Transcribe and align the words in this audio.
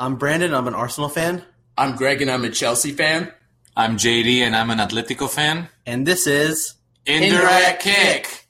I'm 0.00 0.14
Brandon. 0.14 0.54
I'm 0.54 0.68
an 0.68 0.74
Arsenal 0.74 1.08
fan. 1.08 1.42
I'm 1.76 1.96
Greg 1.96 2.22
and 2.22 2.30
I'm 2.30 2.44
a 2.44 2.50
Chelsea 2.50 2.92
fan. 2.92 3.32
I'm 3.76 3.96
JD 3.96 4.42
and 4.42 4.54
I'm 4.54 4.70
an 4.70 4.78
Atletico 4.78 5.28
fan. 5.28 5.68
And 5.86 6.06
this 6.06 6.28
is 6.28 6.74
Indirect 7.04 7.82
Kick. 7.82 8.44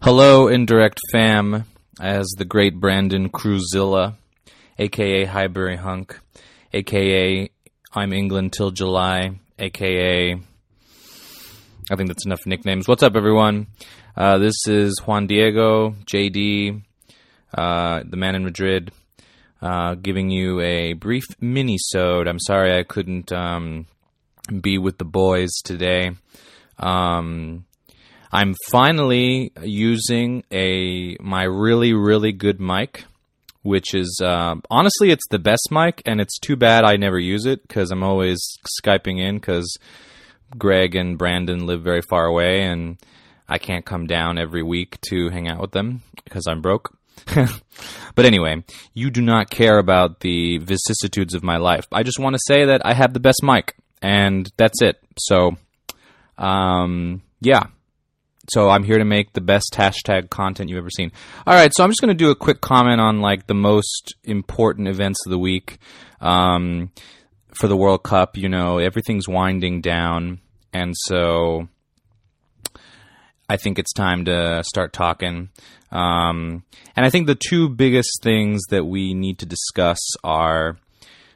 Hello, 0.00 0.48
Indirect 0.48 0.98
Fam, 1.12 1.66
as 2.00 2.28
the 2.36 2.44
great 2.44 2.78
Brandon 2.78 3.28
Cruzilla, 3.28 4.16
aka 4.78 5.24
Highbury 5.24 5.76
Hunk, 5.76 6.18
aka 6.72 7.50
I'm 7.92 8.12
England 8.12 8.52
till 8.52 8.70
July, 8.70 9.38
aka 9.58 10.34
I 11.90 11.96
think 11.96 12.08
that's 12.08 12.26
enough 12.26 12.46
nicknames. 12.46 12.86
What's 12.86 13.02
up, 13.02 13.16
everyone? 13.16 13.68
Uh, 14.16 14.38
this 14.38 14.66
is 14.66 15.00
Juan 15.06 15.26
Diego, 15.26 15.92
JD, 16.04 16.82
uh, 17.54 18.02
the 18.06 18.16
man 18.16 18.34
in 18.34 18.44
Madrid, 18.44 18.92
uh, 19.62 19.94
giving 19.94 20.28
you 20.30 20.60
a 20.60 20.92
brief 20.92 21.24
mini-sode. 21.40 22.28
I'm 22.28 22.40
sorry 22.40 22.78
I 22.78 22.82
couldn't 22.82 23.32
um, 23.32 23.86
be 24.60 24.76
with 24.76 24.98
the 24.98 25.06
boys 25.06 25.50
today. 25.64 26.10
Um, 26.78 27.64
I'm 28.30 28.54
finally 28.70 29.52
using 29.62 30.44
a 30.52 31.16
my 31.20 31.44
really 31.44 31.94
really 31.94 32.32
good 32.32 32.60
mic, 32.60 33.04
which 33.62 33.94
is 33.94 34.20
uh, 34.22 34.56
honestly 34.70 35.10
it's 35.10 35.26
the 35.30 35.38
best 35.38 35.68
mic, 35.70 36.02
and 36.04 36.20
it's 36.20 36.38
too 36.38 36.56
bad 36.56 36.84
I 36.84 36.96
never 36.96 37.18
use 37.18 37.46
it 37.46 37.66
because 37.66 37.90
I'm 37.90 38.02
always 38.02 38.38
skyping 38.82 39.18
in 39.18 39.36
because 39.36 39.76
Greg 40.56 40.94
and 40.94 41.16
Brandon 41.16 41.66
live 41.66 41.82
very 41.82 42.02
far 42.02 42.26
away, 42.26 42.62
and 42.62 42.98
I 43.48 43.58
can't 43.58 43.86
come 43.86 44.06
down 44.06 44.38
every 44.38 44.62
week 44.62 45.00
to 45.08 45.30
hang 45.30 45.48
out 45.48 45.60
with 45.60 45.72
them 45.72 46.02
because 46.24 46.46
I'm 46.46 46.60
broke. 46.60 46.94
but 48.14 48.24
anyway, 48.26 48.62
you 48.92 49.10
do 49.10 49.22
not 49.22 49.50
care 49.50 49.78
about 49.78 50.20
the 50.20 50.58
vicissitudes 50.58 51.34
of 51.34 51.42
my 51.42 51.56
life. 51.56 51.86
I 51.90 52.02
just 52.02 52.18
want 52.18 52.34
to 52.34 52.42
say 52.46 52.66
that 52.66 52.82
I 52.84 52.92
have 52.92 53.14
the 53.14 53.20
best 53.20 53.40
mic, 53.42 53.74
and 54.02 54.50
that's 54.58 54.82
it. 54.82 55.02
So, 55.18 55.56
um, 56.36 57.22
yeah 57.40 57.64
so 58.50 58.68
I'm 58.68 58.84
here 58.84 58.98
to 58.98 59.04
make 59.04 59.32
the 59.32 59.40
best 59.40 59.74
hashtag 59.74 60.30
content 60.30 60.70
you've 60.70 60.78
ever 60.78 60.90
seen. 60.90 61.12
All 61.46 61.54
right, 61.54 61.72
so 61.74 61.84
I'm 61.84 61.90
just 61.90 62.00
going 62.00 62.08
to 62.08 62.14
do 62.14 62.30
a 62.30 62.36
quick 62.36 62.60
comment 62.60 63.00
on 63.00 63.20
like 63.20 63.46
the 63.46 63.54
most 63.54 64.14
important 64.24 64.88
events 64.88 65.18
of 65.26 65.30
the 65.30 65.38
week 65.38 65.78
um, 66.20 66.90
for 67.54 67.68
the 67.68 67.76
World 67.76 68.02
Cup. 68.02 68.36
You 68.36 68.48
know, 68.48 68.78
everything's 68.78 69.28
winding 69.28 69.80
down, 69.80 70.40
and 70.72 70.94
so 70.96 71.68
I 73.48 73.56
think 73.56 73.78
it's 73.78 73.92
time 73.92 74.24
to 74.26 74.62
start 74.64 74.92
talking. 74.92 75.48
Um, 75.90 76.64
and 76.96 77.06
I 77.06 77.10
think 77.10 77.26
the 77.26 77.34
two 77.34 77.68
biggest 77.68 78.20
things 78.22 78.62
that 78.68 78.84
we 78.84 79.14
need 79.14 79.38
to 79.38 79.46
discuss 79.46 80.00
are, 80.22 80.76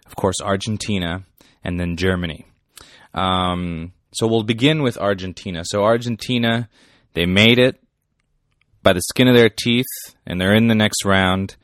of 0.07 0.17
course, 0.17 0.37
Argentina 0.43 1.25
and 1.65 1.81
then 1.81 1.97
Germany. 1.97 2.47
Um, 3.15 3.93
so 4.13 4.27
we'll 4.27 4.43
begin 4.43 4.83
with 4.83 4.99
Argentina. 4.99 5.63
So 5.65 5.85
Argentina 5.85 6.69
they 7.15 7.27
made 7.27 7.59
it 7.59 7.83
by 8.83 8.93
the 8.93 9.01
skin 9.03 9.29
of 9.29 9.37
their 9.37 9.51
teeth, 9.51 9.87
and 10.27 10.41
they're 10.41 10.55
in 10.55 10.69
the 10.69 10.75
next 10.75 11.05
round. 11.05 11.57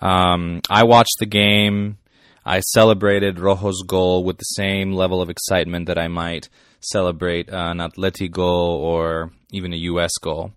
Um, 0.00 0.60
I 0.70 0.84
watched 0.84 1.16
the 1.18 1.26
game. 1.26 1.98
I 2.44 2.60
celebrated 2.60 3.38
Rojo's 3.38 3.82
goal 3.86 4.24
with 4.24 4.38
the 4.38 4.44
same 4.44 4.92
level 4.92 5.20
of 5.20 5.30
excitement 5.30 5.86
that 5.86 5.98
I 5.98 6.08
might 6.08 6.48
celebrate 6.80 7.48
an 7.50 7.78
Atleti 7.78 8.30
goal 8.30 8.76
or 8.82 9.30
even 9.52 9.72
a 9.72 9.76
U.S. 9.76 10.12
goal. 10.20 10.52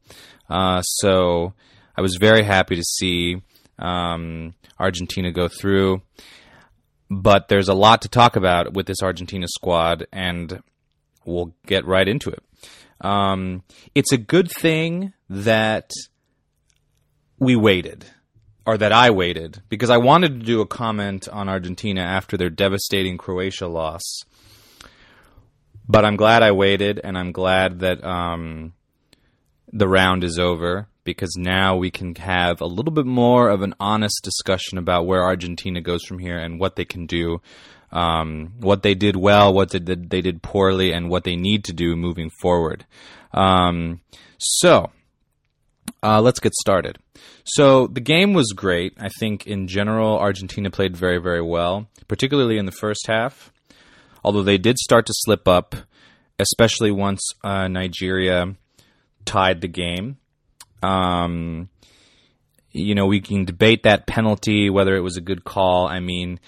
Uh, 0.49 0.81
so 0.81 1.53
I 1.97 2.01
was 2.01 2.15
very 2.15 2.43
happy 2.43 2.75
to 2.75 2.83
see 2.83 3.41
um, 3.79 4.53
Argentina 4.79 5.31
go 5.31 5.47
through. 5.47 6.01
But 7.09 7.47
there's 7.47 7.67
a 7.67 7.73
lot 7.73 8.01
to 8.03 8.09
talk 8.09 8.35
about 8.35 8.73
with 8.73 8.87
this 8.87 9.03
Argentina 9.03 9.47
squad, 9.47 10.07
and 10.11 10.63
we'll 11.25 11.53
get 11.67 11.85
right 11.85 12.07
into 12.07 12.29
it. 12.29 12.43
Um, 13.03 13.63
it's 13.93 14.11
a 14.11 14.17
good 14.17 14.49
thing 14.49 15.13
that 15.29 15.91
we 17.37 17.55
waited, 17.55 18.05
or 18.65 18.77
that 18.77 18.91
I 18.91 19.11
waited, 19.11 19.61
because 19.69 19.89
I 19.89 19.97
wanted 19.97 20.39
to 20.39 20.45
do 20.45 20.61
a 20.61 20.67
comment 20.67 21.27
on 21.27 21.49
Argentina 21.49 22.01
after 22.01 22.37
their 22.37 22.49
devastating 22.49 23.17
Croatia 23.17 23.67
loss. 23.67 24.01
But 25.87 26.05
I'm 26.05 26.15
glad 26.15 26.43
I 26.43 26.53
waited, 26.53 27.01
and 27.03 27.17
I'm 27.17 27.33
glad 27.33 27.79
that 27.79 28.03
um, 28.03 28.73
the 29.71 29.87
round 29.87 30.23
is 30.23 30.39
over 30.39 30.87
because 31.03 31.35
now 31.37 31.75
we 31.75 31.91
can 31.91 32.15
have 32.15 32.61
a 32.61 32.65
little 32.65 32.93
bit 32.93 33.05
more 33.05 33.49
of 33.49 33.61
an 33.61 33.73
honest 33.79 34.21
discussion 34.23 34.77
about 34.77 35.05
where 35.05 35.23
Argentina 35.23 35.81
goes 35.81 36.05
from 36.05 36.19
here 36.19 36.37
and 36.37 36.59
what 36.59 36.75
they 36.75 36.85
can 36.85 37.05
do 37.05 37.41
um, 37.93 38.53
what 38.59 38.81
they 38.81 38.95
did 38.95 39.15
well, 39.15 39.53
what 39.53 39.69
did, 39.69 40.09
they 40.09 40.21
did 40.21 40.41
poorly, 40.41 40.91
and 40.91 41.09
what 41.09 41.23
they 41.23 41.35
need 41.35 41.63
to 41.65 41.73
do 41.73 41.95
moving 41.95 42.29
forward. 42.41 42.85
Um, 43.31 44.01
so, 44.39 44.89
uh, 46.01 46.19
let's 46.19 46.39
get 46.39 46.53
started. 46.55 46.97
So, 47.45 47.87
the 47.87 48.01
game 48.01 48.33
was 48.33 48.51
great. 48.55 48.95
I 48.99 49.09
think 49.19 49.45
in 49.45 49.67
general, 49.67 50.17
Argentina 50.17 50.71
played 50.71 50.97
very, 50.97 51.19
very 51.19 51.41
well, 51.41 51.87
particularly 52.07 52.57
in 52.57 52.65
the 52.65 52.71
first 52.71 53.05
half. 53.07 53.51
Although 54.23 54.43
they 54.43 54.57
did 54.57 54.79
start 54.79 55.05
to 55.05 55.13
slip 55.15 55.47
up, 55.47 55.75
especially 56.39 56.91
once 56.91 57.21
uh, 57.43 57.67
Nigeria 57.67 58.55
tied 59.25 59.61
the 59.61 59.67
game. 59.67 60.17
Um, 60.81 61.69
you 62.71 62.95
know, 62.95 63.05
we 63.05 63.21
can 63.21 63.45
debate 63.45 63.83
that 63.83 64.07
penalty, 64.07 64.69
whether 64.69 64.95
it 64.95 65.01
was 65.01 65.17
a 65.17 65.21
good 65.21 65.43
call. 65.43 65.87
I 65.87 65.99
mean, 65.99 66.39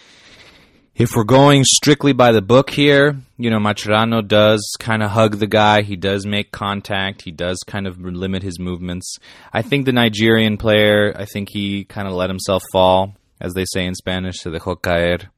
if 0.96 1.14
we're 1.14 1.26
going 1.26 1.64
strictly 1.66 2.14
by 2.14 2.32
the 2.32 2.42
book 2.42 2.70
here, 2.70 3.18
you 3.38 3.50
know, 3.50 3.60
Mascherano 3.60 4.26
does 4.26 4.66
kind 4.80 5.04
of 5.04 5.12
hug 5.12 5.40
the 5.40 5.48
guy. 5.48 5.82
He 5.82 5.98
does 5.98 6.26
make 6.26 6.52
contact. 6.52 7.24
He 7.24 7.32
does 7.32 7.60
kind 7.68 7.86
of 7.86 8.00
limit 8.00 8.44
his 8.44 8.60
movements. 8.60 9.18
I 9.52 9.62
think 9.62 9.86
the 9.86 9.92
Nigerian 9.92 10.58
player, 10.58 11.14
I 11.14 11.26
think 11.26 11.50
he 11.52 11.84
kind 11.84 12.08
of 12.08 12.14
let 12.14 12.30
himself 12.30 12.64
fall, 12.72 13.18
as 13.42 13.54
they 13.54 13.66
say 13.66 13.86
in 13.86 13.94
Spanish, 13.94 14.40
se 14.40 14.52
dejó 14.52 14.82
caer. 14.82 15.30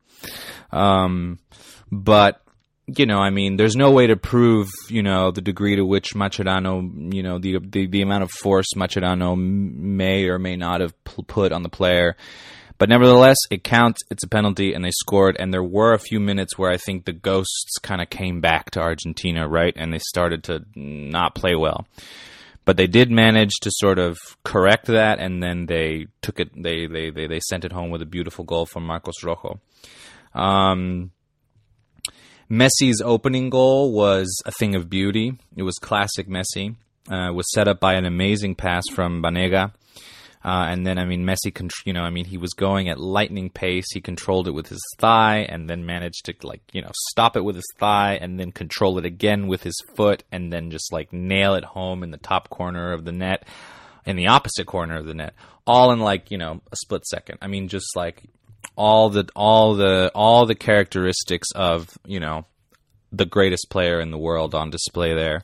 Um, 0.71 1.39
but, 1.91 2.39
you 2.85 3.07
know, 3.07 3.17
I 3.17 3.31
mean, 3.31 3.57
there's 3.57 3.75
no 3.75 3.89
way 3.89 4.05
to 4.07 4.15
prove, 4.15 4.69
you 4.89 5.01
know, 5.01 5.31
the 5.31 5.41
degree 5.41 5.75
to 5.75 5.85
which 5.85 6.13
Mascherano, 6.13 7.13
you 7.13 7.23
know, 7.23 7.39
the, 7.39 7.57
the, 7.57 7.87
the 7.87 8.03
amount 8.03 8.23
of 8.23 8.29
force 8.29 8.67
Mascherano 8.75 9.35
may 9.35 10.27
or 10.27 10.37
may 10.37 10.55
not 10.55 10.81
have 10.81 10.93
put 11.03 11.51
on 11.51 11.63
the 11.63 11.69
player. 11.69 12.15
But 12.77 12.89
nevertheless, 12.89 13.37
it 13.49 13.63
counts. 13.63 14.01
It's 14.11 14.23
a 14.23 14.27
penalty, 14.27 14.73
and 14.73 14.85
they 14.85 14.91
scored. 14.91 15.35
And 15.39 15.53
there 15.53 15.63
were 15.63 15.93
a 15.93 15.99
few 15.99 16.19
minutes 16.19 16.57
where 16.57 16.71
I 16.71 16.77
think 16.77 17.05
the 17.05 17.13
ghosts 17.13 17.77
kind 17.81 18.01
of 18.01 18.09
came 18.09 18.39
back 18.39 18.71
to 18.71 18.79
Argentina, 18.79 19.47
right? 19.47 19.73
And 19.75 19.91
they 19.91 19.99
started 19.99 20.43
to 20.45 20.63
not 20.75 21.35
play 21.35 21.55
well. 21.55 21.87
But 22.65 22.77
they 22.77 22.87
did 22.87 23.09
manage 23.09 23.53
to 23.61 23.71
sort 23.71 23.97
of 23.97 24.17
correct 24.43 24.87
that, 24.87 25.19
and 25.19 25.41
then 25.41 25.65
they 25.65 26.07
took 26.21 26.39
it. 26.39 26.51
They 26.55 26.85
they 26.85 27.09
they, 27.09 27.25
they 27.25 27.39
sent 27.39 27.65
it 27.65 27.71
home 27.71 27.89
with 27.89 28.01
a 28.01 28.05
beautiful 28.05 28.43
goal 28.43 28.65
from 28.65 28.85
Marcos 28.85 29.23
Rojo. 29.23 29.59
Um, 30.35 31.11
Messi's 32.51 33.01
opening 33.03 33.49
goal 33.49 33.91
was 33.91 34.41
a 34.45 34.51
thing 34.51 34.75
of 34.75 34.89
beauty. 34.89 35.37
It 35.55 35.63
was 35.63 35.75
classic 35.75 36.27
Messi. 36.27 36.75
Uh, 37.09 37.31
was 37.31 37.49
set 37.53 37.69
up 37.69 37.79
by 37.79 37.93
an 37.93 38.05
amazing 38.05 38.53
pass 38.53 38.83
from 38.93 39.23
Banega. 39.23 39.71
Uh, 40.47 40.67
and 40.69 40.87
then, 40.87 40.97
I 40.97 41.03
mean, 41.03 41.25
Messi, 41.25 41.51
you 41.83 41.91
know, 41.91 42.03
I 42.03 42.09
mean, 42.09 42.23
he 42.23 42.37
was 42.37 42.53
going 42.53 42.87
at 42.87 42.97
lightning 42.97 43.49
pace. 43.49 43.91
He 43.91 43.99
controlled 43.99 44.47
it 44.47 44.51
with 44.51 44.69
his 44.69 44.81
thigh 44.97 45.39
and 45.39 45.69
then 45.69 45.85
managed 45.85 46.23
to, 46.23 46.33
like, 46.47 46.61
you 46.71 46.81
know, 46.81 46.91
stop 47.09 47.35
it 47.35 47.43
with 47.43 47.57
his 47.57 47.67
thigh 47.77 48.17
and 48.21 48.39
then 48.39 48.53
control 48.53 48.97
it 48.97 49.03
again 49.03 49.47
with 49.47 49.61
his 49.63 49.77
foot 49.97 50.23
and 50.31 50.53
then 50.53 50.71
just, 50.71 50.93
like, 50.93 51.11
nail 51.11 51.55
it 51.55 51.65
home 51.65 52.01
in 52.01 52.11
the 52.11 52.17
top 52.17 52.49
corner 52.49 52.93
of 52.93 53.03
the 53.03 53.11
net, 53.11 53.45
in 54.05 54.15
the 54.15 54.27
opposite 54.27 54.67
corner 54.67 54.95
of 54.95 55.05
the 55.05 55.13
net, 55.13 55.33
all 55.65 55.91
in, 55.91 55.99
like, 55.99 56.31
you 56.31 56.37
know, 56.37 56.61
a 56.71 56.77
split 56.77 57.05
second. 57.05 57.39
I 57.41 57.47
mean, 57.47 57.67
just 57.67 57.93
like 57.97 58.23
all 58.77 59.09
the, 59.09 59.27
all 59.35 59.75
the, 59.75 60.13
all 60.15 60.45
the 60.45 60.55
characteristics 60.55 61.49
of, 61.55 61.89
you 62.05 62.21
know, 62.21 62.45
the 63.17 63.25
greatest 63.25 63.69
player 63.69 63.99
in 63.99 64.11
the 64.11 64.17
world 64.17 64.55
on 64.55 64.69
display 64.69 65.13
there. 65.13 65.43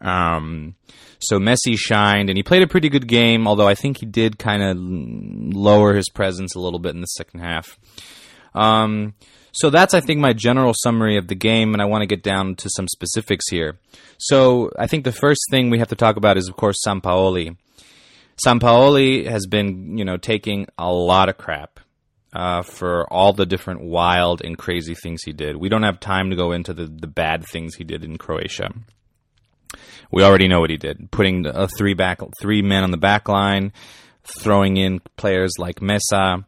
Um, 0.00 0.74
so 1.20 1.38
Messi 1.38 1.76
shined, 1.76 2.30
and 2.30 2.36
he 2.36 2.42
played 2.42 2.62
a 2.62 2.68
pretty 2.68 2.88
good 2.88 3.08
game. 3.08 3.48
Although 3.48 3.68
I 3.68 3.74
think 3.74 3.98
he 3.98 4.06
did 4.06 4.38
kind 4.38 4.62
of 4.62 4.76
lower 4.78 5.94
his 5.94 6.08
presence 6.08 6.54
a 6.54 6.60
little 6.60 6.78
bit 6.78 6.94
in 6.94 7.00
the 7.00 7.06
second 7.06 7.40
half. 7.40 7.78
Um, 8.54 9.14
so 9.52 9.70
that's, 9.70 9.94
I 9.94 10.00
think, 10.00 10.20
my 10.20 10.32
general 10.32 10.74
summary 10.82 11.16
of 11.16 11.28
the 11.28 11.34
game, 11.34 11.72
and 11.72 11.82
I 11.82 11.86
want 11.86 12.02
to 12.02 12.06
get 12.06 12.22
down 12.22 12.54
to 12.56 12.70
some 12.76 12.86
specifics 12.86 13.46
here. 13.50 13.78
So 14.18 14.70
I 14.78 14.86
think 14.86 15.04
the 15.04 15.12
first 15.12 15.40
thing 15.50 15.70
we 15.70 15.78
have 15.78 15.88
to 15.88 15.96
talk 15.96 16.16
about 16.16 16.36
is, 16.36 16.48
of 16.48 16.56
course, 16.56 16.76
Sampaoli. 16.86 17.56
Sampaoli 18.44 19.26
has 19.26 19.46
been, 19.46 19.98
you 19.98 20.04
know, 20.04 20.16
taking 20.16 20.66
a 20.78 20.92
lot 20.92 21.28
of 21.28 21.38
crap 21.38 21.80
uh, 22.32 22.62
for 22.62 23.10
all 23.12 23.32
the 23.32 23.46
different 23.46 23.82
wild 23.82 24.42
and 24.44 24.58
crazy 24.58 24.94
things 24.94 25.22
he 25.24 25.32
did. 25.32 25.56
We 25.56 25.68
don't 25.68 25.82
have 25.82 26.00
time 26.00 26.30
to 26.30 26.36
go 26.36 26.52
into 26.52 26.74
the, 26.74 26.86
the 26.86 27.06
bad 27.06 27.44
things 27.44 27.74
he 27.74 27.84
did 27.84 28.04
in 28.04 28.18
Croatia. 28.18 28.72
We 30.10 30.22
already 30.22 30.48
know 30.48 30.60
what 30.60 30.70
he 30.70 30.76
did, 30.76 31.10
putting 31.10 31.46
a 31.46 31.68
three 31.68 31.94
back 31.94 32.20
three 32.40 32.62
men 32.62 32.82
on 32.82 32.90
the 32.90 32.96
back 32.96 33.28
line, 33.28 33.72
throwing 34.24 34.76
in 34.76 35.00
players 35.16 35.52
like 35.58 35.80
Meza. 35.80 36.44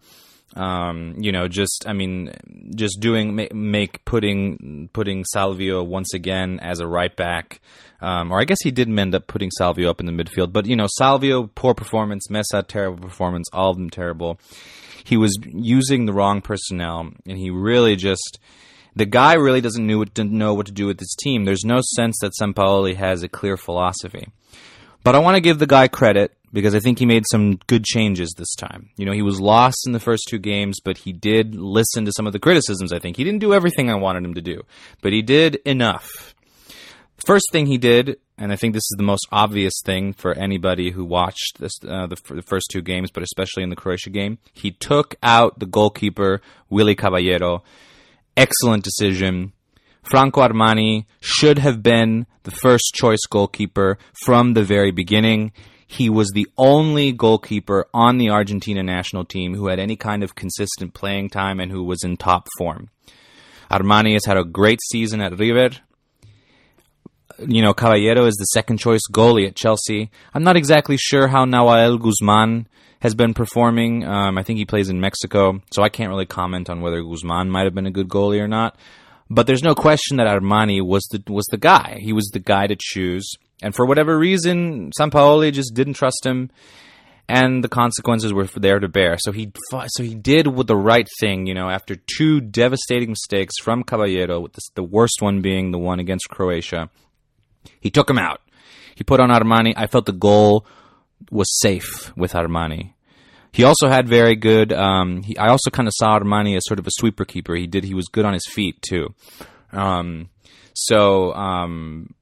Um, 0.57 1.15
you 1.19 1.31
know, 1.31 1.47
just 1.47 1.85
I 1.87 1.93
mean, 1.93 2.33
just 2.75 2.99
doing 3.01 3.37
make, 3.37 3.55
make 3.55 4.05
putting 4.05 4.89
putting 4.93 5.25
Salvio 5.35 5.87
once 5.87 6.15
again 6.15 6.59
as 6.61 6.81
a 6.81 6.87
right 6.87 7.15
back. 7.15 7.61
Um, 8.01 8.33
or 8.33 8.41
I 8.41 8.45
guess 8.45 8.59
he 8.63 8.71
didn't 8.71 8.99
end 8.99 9.15
up 9.15 9.27
putting 9.27 9.51
Salvio 9.61 9.89
up 9.89 10.01
in 10.01 10.07
the 10.07 10.13
midfield. 10.13 10.53
But 10.53 10.67
you 10.67 10.77
know, 10.77 10.87
Salvio 11.01 11.49
poor 11.55 11.75
performance, 11.75 12.29
Meza 12.31 12.67
terrible 12.67 12.99
performance, 12.99 13.49
all 13.53 13.71
of 13.71 13.77
them 13.77 13.91
terrible. 13.91 14.41
He 15.05 15.17
was 15.17 15.37
using 15.45 16.07
the 16.07 16.13
wrong 16.13 16.41
personnel, 16.41 17.13
and 17.27 17.39
he 17.39 17.51
really 17.51 17.97
just 17.97 18.39
the 18.97 19.07
guy 19.07 19.35
really 19.35 19.61
doesn't 19.61 19.87
know 19.87 19.99
what 19.99 20.15
to 20.17 20.25
know 20.25 20.55
what 20.55 20.67
to 20.67 20.73
do 20.73 20.87
with 20.87 20.99
his 20.99 21.17
team. 21.21 21.45
There's 21.45 21.65
no 21.65 21.81
sense 21.95 22.19
that 22.21 22.33
Sampaoli 22.41 22.97
has 22.97 23.23
a 23.23 23.29
clear 23.29 23.57
philosophy. 23.57 24.29
But 25.03 25.15
I 25.15 25.19
want 25.21 25.37
to 25.37 25.41
give 25.41 25.59
the 25.59 25.67
guy 25.67 25.89
credit 25.89 26.37
because 26.53 26.75
I 26.75 26.81
think 26.81 26.99
he 26.99 27.07
made 27.07 27.25
some 27.31 27.57
good 27.67 27.85
changes 27.85 28.35
this 28.37 28.55
time. 28.55 28.91
You 28.97 29.07
know, 29.07 29.13
he 29.13 29.23
was 29.23 29.41
lost 29.41 29.87
in 29.87 29.93
the 29.93 30.01
first 30.01 30.25
two 30.29 30.39
games, 30.39 30.79
but 30.85 30.99
he 30.99 31.13
did 31.13 31.55
listen 31.55 32.05
to 32.05 32.13
some 32.15 32.27
of 32.27 32.33
the 32.33 32.39
criticisms, 32.39 32.93
I 32.93 32.99
think. 32.99 33.17
He 33.17 33.25
didn't 33.25 33.41
do 33.41 33.55
everything 33.55 33.89
I 33.89 33.95
wanted 33.95 34.25
him 34.25 34.35
to 34.35 34.43
do, 34.43 34.63
but 35.01 35.13
he 35.13 35.23
did 35.23 35.57
enough. 35.65 36.30
First 37.25 37.47
thing 37.53 37.67
he 37.67 37.77
did, 37.77 38.19
and 38.39 38.51
I 38.51 38.57
think 38.57 38.73
this 38.73 38.85
is 38.85 38.97
the 38.97 39.03
most 39.03 39.27
obvious 39.31 39.75
thing 39.85 40.15
for 40.15 40.33
anybody 40.33 40.91
who 40.91 41.05
watched 41.05 41.59
this, 41.59 41.73
uh, 41.87 42.07
the, 42.07 42.17
the, 42.31 42.43
first 42.43 42.69
two 42.71 42.81
games, 42.81 43.11
but 43.11 43.23
especially 43.23 43.63
in 43.63 43.69
the 43.69 43.77
Croatia 43.77 44.11
game, 44.11 44.39
he 44.55 44.71
took 44.71 45.17
out 45.23 45.59
the 45.59 45.67
goalkeeper, 45.67 46.41
Willy 46.71 46.95
Caballero. 46.95 47.63
Excellent 48.37 48.85
decision. 48.85 49.53
Franco 50.03 50.41
Armani 50.41 51.05
should 51.21 51.59
have 51.59 51.83
been 51.83 52.27
the 52.45 52.51
first 52.51 52.95
choice 52.95 53.21
goalkeeper 53.29 53.99
from 54.25 54.55
the 54.55 54.65
very 54.65 54.91
beginning. 54.91 55.53
He 55.87 56.09
was 56.09 56.31
the 56.31 56.49
only 56.57 57.13
goalkeeper 57.13 57.87
on 57.93 58.17
the 58.17 58.31
Argentina 58.31 58.83
national 58.83 59.25
team 59.27 59.55
who 59.55 59.69
had 59.69 59.79
any 59.79 59.97
kind 59.97 60.23
of 60.23 60.35
consistent 60.35 60.95
playing 60.95 61.31
time 61.31 61.61
and 61.61 61.71
who 61.71 61.85
was 61.85 62.03
in 62.03 62.17
top 62.17 62.49
form. 62.57 62.89
Armani 63.71 64.15
has 64.15 64.25
had 64.25 64.37
a 64.37 64.45
great 64.45 64.81
season 64.91 65.21
at 65.21 65.39
River. 65.39 65.77
You 67.39 67.63
know, 67.63 67.75
Caballero 67.75 68.27
is 68.27 68.35
the 68.37 68.45
second 68.45 68.79
choice 68.79 69.01
goalie 69.11 69.47
at 69.47 69.57
Chelsea. 69.57 70.11
I'm 70.35 70.43
not 70.43 70.57
exactly 70.57 70.97
sure 70.99 71.29
how 71.29 71.45
Nahuel 71.45 71.99
Guzman 72.01 72.67
has 73.01 73.15
been 73.15 73.35
performing. 73.35 74.05
Um, 74.05 74.39
I 74.39 74.43
think 74.43 74.59
he 74.59 74.65
plays 74.65 74.89
in 74.89 75.01
Mexico, 75.01 75.61
so 75.73 75.83
I 75.83 75.89
can't 75.89 76.11
really 76.11 76.27
comment 76.27 76.71
on 76.71 76.81
whether 76.81 77.03
Guzman 77.03 77.51
might 77.51 77.65
have 77.65 77.75
been 77.75 77.87
a 77.87 77.91
good 77.91 78.09
goalie 78.09 78.41
or 78.41 78.49
not. 78.49 78.77
But 79.29 79.47
there's 79.47 79.63
no 79.63 79.75
question 79.75 80.17
that 80.17 80.27
Armani 80.27 80.85
was 80.85 81.07
the 81.11 81.23
was 81.33 81.47
the 81.51 81.57
guy. 81.57 81.99
He 82.01 82.13
was 82.13 82.29
the 82.33 82.41
guy 82.41 82.67
to 82.67 82.77
choose, 82.79 83.31
and 83.63 83.75
for 83.75 83.87
whatever 83.87 84.19
reason, 84.19 84.91
Sampaoli 84.99 85.53
just 85.53 85.73
didn't 85.73 85.95
trust 85.95 86.27
him, 86.27 86.51
and 87.29 87.63
the 87.63 87.69
consequences 87.69 88.33
were 88.33 88.49
there 88.57 88.81
to 88.81 88.89
bear. 88.89 89.17
So 89.21 89.31
he 89.31 89.53
so 89.71 90.03
he 90.03 90.17
did 90.17 90.49
with 90.49 90.67
the 90.67 90.77
right 90.77 91.07
thing, 91.21 91.47
you 91.47 91.55
know. 91.55 91.71
After 91.71 91.95
two 91.95 92.41
devastating 92.41 93.11
mistakes 93.11 93.55
from 93.63 93.85
Caballero, 93.85 94.41
with 94.41 94.57
the 94.75 94.83
worst 94.83 95.19
one 95.23 95.41
being 95.41 95.71
the 95.71 95.79
one 95.79 96.01
against 96.01 96.29
Croatia, 96.29 96.91
he 97.81 97.91
took 97.91 98.09
him 98.09 98.19
out. 98.19 98.41
He 98.95 99.05
put 99.05 99.21
on 99.21 99.31
Armani. 99.31 99.73
I 99.77 99.87
felt 99.87 100.07
the 100.07 100.13
goal 100.13 100.67
was 101.31 101.49
safe 101.61 102.17
with 102.17 102.33
Armani. 102.33 102.93
He 103.53 103.65
also 103.65 103.89
had 103.89 104.09
very 104.09 104.37
good. 104.37 104.73
Um, 104.73 105.23
he, 105.23 105.37
I 105.37 105.49
also 105.49 105.71
kind 105.71 105.89
of 105.89 105.95
saw 105.97 106.19
Armani 106.19 106.57
as 106.57 106.63
sort 106.67 106.79
of 106.79 106.87
a 106.87 106.91
sweeper 106.93 107.25
keeper. 107.25 107.55
He 107.55 107.67
did. 107.67 107.85
He 107.85 107.95
was 107.95 108.07
good 108.07 108.25
on 108.25 108.33
his 108.33 108.47
feet 108.47 108.81
too. 108.83 109.15
Um, 109.73 110.29
so 110.75 111.33
um, 111.35 112.15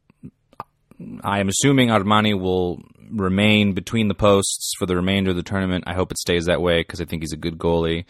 I 1.22 1.40
am 1.40 1.48
assuming 1.48 1.88
Armani 1.88 2.38
will 2.38 2.82
remain 3.10 3.72
between 3.72 4.08
the 4.08 4.14
posts 4.14 4.72
for 4.78 4.86
the 4.86 4.96
remainder 4.96 5.30
of 5.30 5.36
the 5.36 5.42
tournament. 5.42 5.84
I 5.86 5.94
hope 5.94 6.10
it 6.10 6.18
stays 6.18 6.46
that 6.46 6.62
way 6.62 6.80
because 6.80 7.00
I 7.00 7.04
think 7.04 7.22
he's 7.22 7.32
a 7.32 7.38
good 7.38 7.58
goalie, 7.58 8.04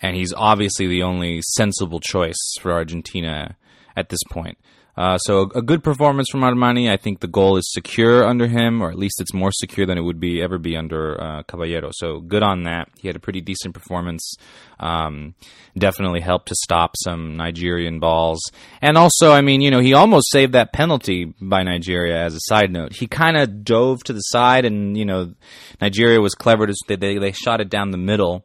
and 0.00 0.16
he's 0.16 0.32
obviously 0.32 0.86
the 0.86 1.02
only 1.02 1.40
sensible 1.54 2.00
choice 2.00 2.54
for 2.60 2.72
Argentina 2.72 3.56
at 3.96 4.08
this 4.08 4.20
point. 4.30 4.58
Uh, 4.94 5.16
so 5.18 5.50
a, 5.54 5.62
good 5.62 5.82
performance 5.82 6.28
from 6.30 6.42
Armani. 6.42 6.90
I 6.90 6.98
think 6.98 7.20
the 7.20 7.26
goal 7.26 7.56
is 7.56 7.72
secure 7.72 8.26
under 8.26 8.46
him, 8.46 8.82
or 8.82 8.90
at 8.90 8.98
least 8.98 9.20
it's 9.20 9.32
more 9.32 9.50
secure 9.50 9.86
than 9.86 9.96
it 9.96 10.02
would 10.02 10.20
be 10.20 10.42
ever 10.42 10.58
be 10.58 10.76
under 10.76 11.18
uh, 11.18 11.42
Caballero. 11.44 11.90
So 11.94 12.20
good 12.20 12.42
on 12.42 12.64
that. 12.64 12.88
He 12.98 13.08
had 13.08 13.16
a 13.16 13.20
pretty 13.20 13.40
decent 13.40 13.72
performance. 13.72 14.34
Um, 14.78 15.34
definitely 15.78 16.20
helped 16.20 16.48
to 16.48 16.54
stop 16.54 16.94
some 17.02 17.36
Nigerian 17.36 18.00
balls, 18.00 18.42
and 18.82 18.98
also, 18.98 19.30
I 19.32 19.40
mean, 19.40 19.60
you 19.60 19.70
know, 19.70 19.80
he 19.80 19.94
almost 19.94 20.30
saved 20.30 20.52
that 20.52 20.72
penalty 20.72 21.32
by 21.40 21.62
Nigeria. 21.62 22.22
As 22.22 22.34
a 22.34 22.40
side 22.40 22.70
note, 22.70 22.92
he 22.92 23.06
kind 23.06 23.36
of 23.36 23.64
dove 23.64 24.02
to 24.04 24.12
the 24.12 24.20
side, 24.20 24.64
and 24.64 24.96
you 24.96 25.04
know, 25.04 25.34
Nigeria 25.80 26.20
was 26.20 26.34
clever 26.34 26.66
to 26.66 26.74
they 26.88 27.18
they 27.18 27.32
shot 27.32 27.60
it 27.60 27.70
down 27.70 27.92
the 27.92 27.98
middle 27.98 28.44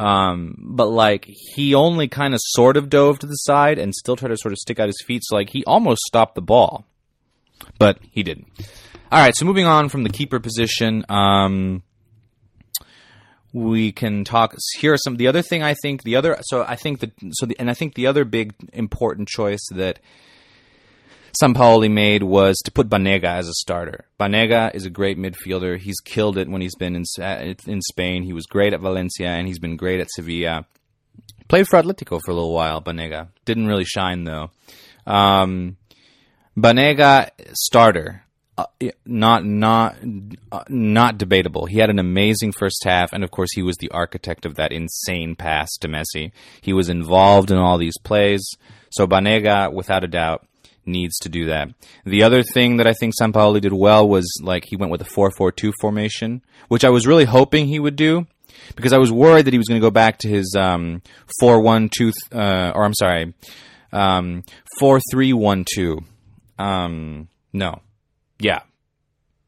um, 0.00 0.54
but 0.58 0.86
like 0.86 1.26
he 1.26 1.74
only 1.74 2.08
kind 2.08 2.32
of 2.32 2.40
sort 2.42 2.78
of 2.78 2.88
dove 2.88 3.18
to 3.18 3.26
the 3.26 3.34
side 3.34 3.78
and 3.78 3.94
still 3.94 4.16
tried 4.16 4.30
to 4.30 4.36
sort 4.38 4.52
of 4.52 4.58
stick 4.58 4.80
out 4.80 4.86
his 4.86 5.02
feet. 5.06 5.22
So 5.24 5.36
like 5.36 5.50
he 5.50 5.62
almost 5.66 6.00
stopped 6.02 6.34
the 6.34 6.42
ball, 6.42 6.86
but 7.78 7.98
he 8.10 8.22
didn't. 8.22 8.46
All 9.12 9.20
right, 9.20 9.36
so 9.36 9.44
moving 9.44 9.66
on 9.66 9.90
from 9.90 10.04
the 10.04 10.08
keeper 10.08 10.40
position, 10.40 11.04
um, 11.10 11.82
we 13.52 13.92
can 13.92 14.24
talk. 14.24 14.54
Here 14.78 14.94
are 14.94 14.98
some. 14.98 15.16
The 15.16 15.26
other 15.26 15.42
thing 15.42 15.62
I 15.62 15.74
think 15.74 16.02
the 16.02 16.16
other. 16.16 16.38
So 16.42 16.62
I 16.62 16.76
think 16.76 17.00
that 17.00 17.12
so 17.32 17.44
the, 17.44 17.58
and 17.58 17.68
I 17.68 17.74
think 17.74 17.94
the 17.94 18.06
other 18.06 18.24
big 18.24 18.54
important 18.72 19.28
choice 19.28 19.60
that 19.72 19.98
Sampaoli 21.40 21.90
made 21.90 22.22
was 22.22 22.56
to 22.64 22.70
put 22.70 22.88
Banega 22.88 23.24
as 23.24 23.48
a 23.48 23.54
starter. 23.54 24.06
Banega 24.18 24.74
is 24.74 24.84
a 24.84 24.90
great 24.90 25.18
midfielder. 25.18 25.78
He's 25.78 26.00
killed 26.00 26.36
it 26.36 26.48
when 26.48 26.60
he's 26.60 26.74
been 26.74 26.96
in 26.96 27.04
in 27.66 27.82
Spain. 27.82 28.22
He 28.22 28.32
was 28.32 28.46
great 28.46 28.72
at 28.72 28.80
Valencia 28.80 29.28
and 29.28 29.46
he's 29.46 29.58
been 29.58 29.76
great 29.76 30.00
at 30.00 30.10
Sevilla. 30.10 30.66
Played 31.48 31.68
for 31.68 31.82
Atletico 31.82 32.20
for 32.24 32.30
a 32.30 32.34
little 32.34 32.54
while. 32.54 32.80
Banega 32.80 33.28
didn't 33.44 33.66
really 33.66 33.84
shine 33.84 34.24
though. 34.24 34.50
Um, 35.06 35.76
Banega 36.56 37.30
starter. 37.52 38.24
Uh, 38.58 38.66
not 39.06 39.44
not 39.44 39.96
uh, 40.52 40.64
not 40.68 41.16
debatable. 41.16 41.64
He 41.64 41.78
had 41.78 41.88
an 41.88 41.98
amazing 41.98 42.52
first 42.52 42.84
half, 42.84 43.12
and 43.12 43.24
of 43.24 43.30
course, 43.30 43.52
he 43.54 43.62
was 43.62 43.76
the 43.78 43.90
architect 43.90 44.44
of 44.44 44.56
that 44.56 44.70
insane 44.70 45.34
pass 45.34 45.70
to 45.80 45.88
Messi. 45.88 46.32
He 46.60 46.74
was 46.74 46.90
involved 46.90 47.50
in 47.50 47.56
all 47.56 47.78
these 47.78 47.96
plays. 47.98 48.42
So 48.90 49.06
Banega, 49.06 49.72
without 49.72 50.04
a 50.04 50.08
doubt, 50.08 50.46
needs 50.90 51.18
to 51.20 51.28
do 51.28 51.46
that. 51.46 51.68
The 52.04 52.22
other 52.22 52.42
thing 52.42 52.76
that 52.76 52.86
I 52.86 52.92
think 52.92 53.14
Sampaoli 53.20 53.60
did 53.60 53.72
well 53.72 54.08
was 54.08 54.26
like 54.42 54.64
he 54.66 54.76
went 54.76 54.92
with 54.92 55.00
a 55.00 55.04
4-4-2 55.04 55.72
formation, 55.80 56.42
which 56.68 56.84
I 56.84 56.90
was 56.90 57.06
really 57.06 57.24
hoping 57.24 57.66
he 57.66 57.78
would 57.78 57.96
do 57.96 58.26
because 58.76 58.92
I 58.92 58.98
was 58.98 59.12
worried 59.12 59.46
that 59.46 59.54
he 59.54 59.58
was 59.58 59.68
going 59.68 59.80
to 59.80 59.86
go 59.86 59.90
back 59.90 60.18
to 60.18 60.28
his 60.28 60.54
um, 60.58 61.02
4-1-2 61.42 62.12
uh, 62.32 62.72
or 62.74 62.84
I'm 62.84 62.94
sorry, 62.94 63.34
um, 63.92 64.44
4-3-1-2. 64.80 66.04
Um, 66.58 67.28
no. 67.52 67.80
Yeah. 68.38 68.60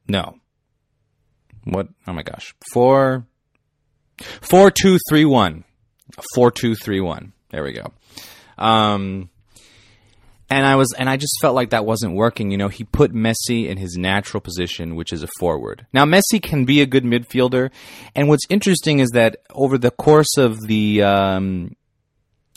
No. 0.09 0.39
What? 1.65 1.89
Oh 2.07 2.13
my 2.13 2.23
gosh. 2.23 2.55
4 2.73 3.27
4-2-3-1. 4.19 5.65
4-2-3-1. 6.37 7.33
There 7.51 7.63
we 7.63 7.73
go. 7.73 7.93
Um, 8.59 9.31
and 10.53 10.67
I 10.67 10.77
was 10.77 10.93
and 10.99 11.09
I 11.09 11.17
just 11.17 11.39
felt 11.41 11.55
like 11.55 11.71
that 11.71 11.87
wasn't 11.87 12.15
working. 12.15 12.51
You 12.51 12.59
know, 12.59 12.69
he 12.69 12.85
put 12.85 13.13
Messi 13.13 13.69
in 13.69 13.79
his 13.79 13.97
natural 13.97 14.41
position, 14.43 14.97
which 14.97 15.13
is 15.13 15.23
a 15.23 15.29
forward. 15.39 15.87
Now 15.95 16.05
Messi 16.05 16.43
can 16.43 16.67
be 16.67 16.83
a 16.83 16.87
good 16.87 17.05
midfielder, 17.05 17.71
and 18.15 18.29
what's 18.29 18.45
interesting 18.51 18.99
is 18.99 19.11
that 19.11 19.39
over 19.51 19.79
the 19.79 19.91
course 19.91 20.37
of 20.37 20.61
the 20.67 21.03
um, 21.03 21.75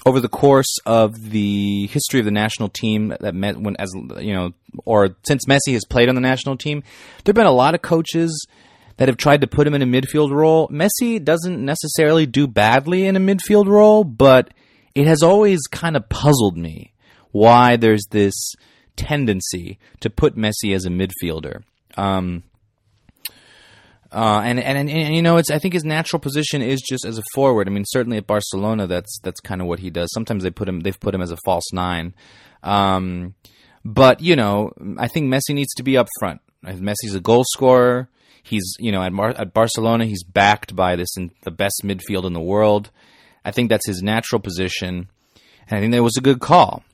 over 0.05 0.19
the 0.19 0.27
course 0.27 0.77
of 0.85 1.13
the 1.31 1.87
history 1.87 2.19
of 2.19 2.25
the 2.25 2.31
national 2.31 2.67
team 2.67 3.15
that 3.21 3.33
met 3.33 3.57
when 3.57 3.77
as 3.77 3.89
you 4.19 4.33
know 4.33 4.51
or 4.83 5.15
since 5.23 5.45
Messi 5.45 5.71
has 5.71 5.85
played 5.85 6.09
on 6.09 6.15
the 6.15 6.21
national 6.21 6.57
team, 6.57 6.83
there've 7.23 7.33
been 7.33 7.45
a 7.45 7.51
lot 7.51 7.75
of 7.75 7.81
coaches 7.81 8.45
that 8.97 9.07
have 9.07 9.17
tried 9.17 9.41
to 9.41 9.47
put 9.47 9.67
him 9.67 9.73
in 9.73 9.81
a 9.81 9.85
midfield 9.85 10.31
role. 10.31 10.67
Messi 10.67 11.23
doesn't 11.23 11.63
necessarily 11.63 12.25
do 12.25 12.45
badly 12.45 13.05
in 13.05 13.15
a 13.15 13.19
midfield 13.19 13.67
role, 13.67 14.03
but 14.03 14.53
it 14.95 15.07
has 15.07 15.23
always 15.23 15.61
kind 15.67 15.95
of 15.95 16.07
puzzled 16.09 16.57
me 16.57 16.93
why 17.35 17.75
there's 17.75 18.05
this 18.11 18.33
tendency 18.95 19.77
to 19.99 20.09
put 20.09 20.37
Messi 20.37 20.73
as 20.73 20.85
a 20.85 20.89
midfielder. 20.89 21.63
Um, 21.97 22.43
uh, 24.09 24.39
and, 24.45 24.57
and, 24.57 24.77
and 24.77 24.89
and 24.89 25.13
you 25.13 25.21
know, 25.21 25.35
it's 25.35 25.51
I 25.51 25.59
think 25.59 25.73
his 25.73 25.83
natural 25.83 26.21
position 26.21 26.61
is 26.61 26.81
just 26.81 27.03
as 27.03 27.17
a 27.17 27.23
forward. 27.33 27.67
I 27.67 27.71
mean, 27.71 27.83
certainly 27.87 28.17
at 28.17 28.25
Barcelona, 28.25 28.87
that's 28.87 29.19
that's 29.21 29.41
kind 29.41 29.59
of 29.59 29.67
what 29.67 29.79
he 29.79 29.89
does. 29.89 30.09
Sometimes 30.13 30.43
they 30.43 30.49
put 30.49 30.69
him 30.69 30.79
they've 30.79 30.97
put 30.97 31.13
him 31.13 31.21
as 31.21 31.31
a 31.31 31.37
false 31.43 31.73
nine, 31.73 32.13
um, 32.63 33.35
but 33.83 34.21
you 34.21 34.37
know, 34.37 34.71
I 34.97 35.09
think 35.09 35.27
Messi 35.27 35.53
needs 35.53 35.73
to 35.75 35.83
be 35.83 35.97
up 35.97 36.07
front. 36.21 36.39
Messi's 36.63 37.15
a 37.15 37.19
goal 37.19 37.43
scorer. 37.49 38.07
He's 38.43 38.75
you 38.79 38.93
know 38.93 39.03
at 39.03 39.11
Mar- 39.11 39.35
at 39.37 39.53
Barcelona 39.53 40.05
he's 40.05 40.23
backed 40.23 40.73
by 40.73 40.95
this 40.95 41.17
in 41.17 41.31
the 41.41 41.51
best 41.51 41.81
midfield 41.83 42.25
in 42.25 42.31
the 42.31 42.39
world. 42.39 42.91
I 43.43 43.51
think 43.51 43.69
that's 43.69 43.87
his 43.87 44.01
natural 44.01 44.39
position, 44.39 45.09
and 45.67 45.77
I 45.77 45.81
think 45.81 45.91
that 45.91 46.01
was 46.01 46.15
a 46.17 46.21
good 46.21 46.39
call. 46.39 46.85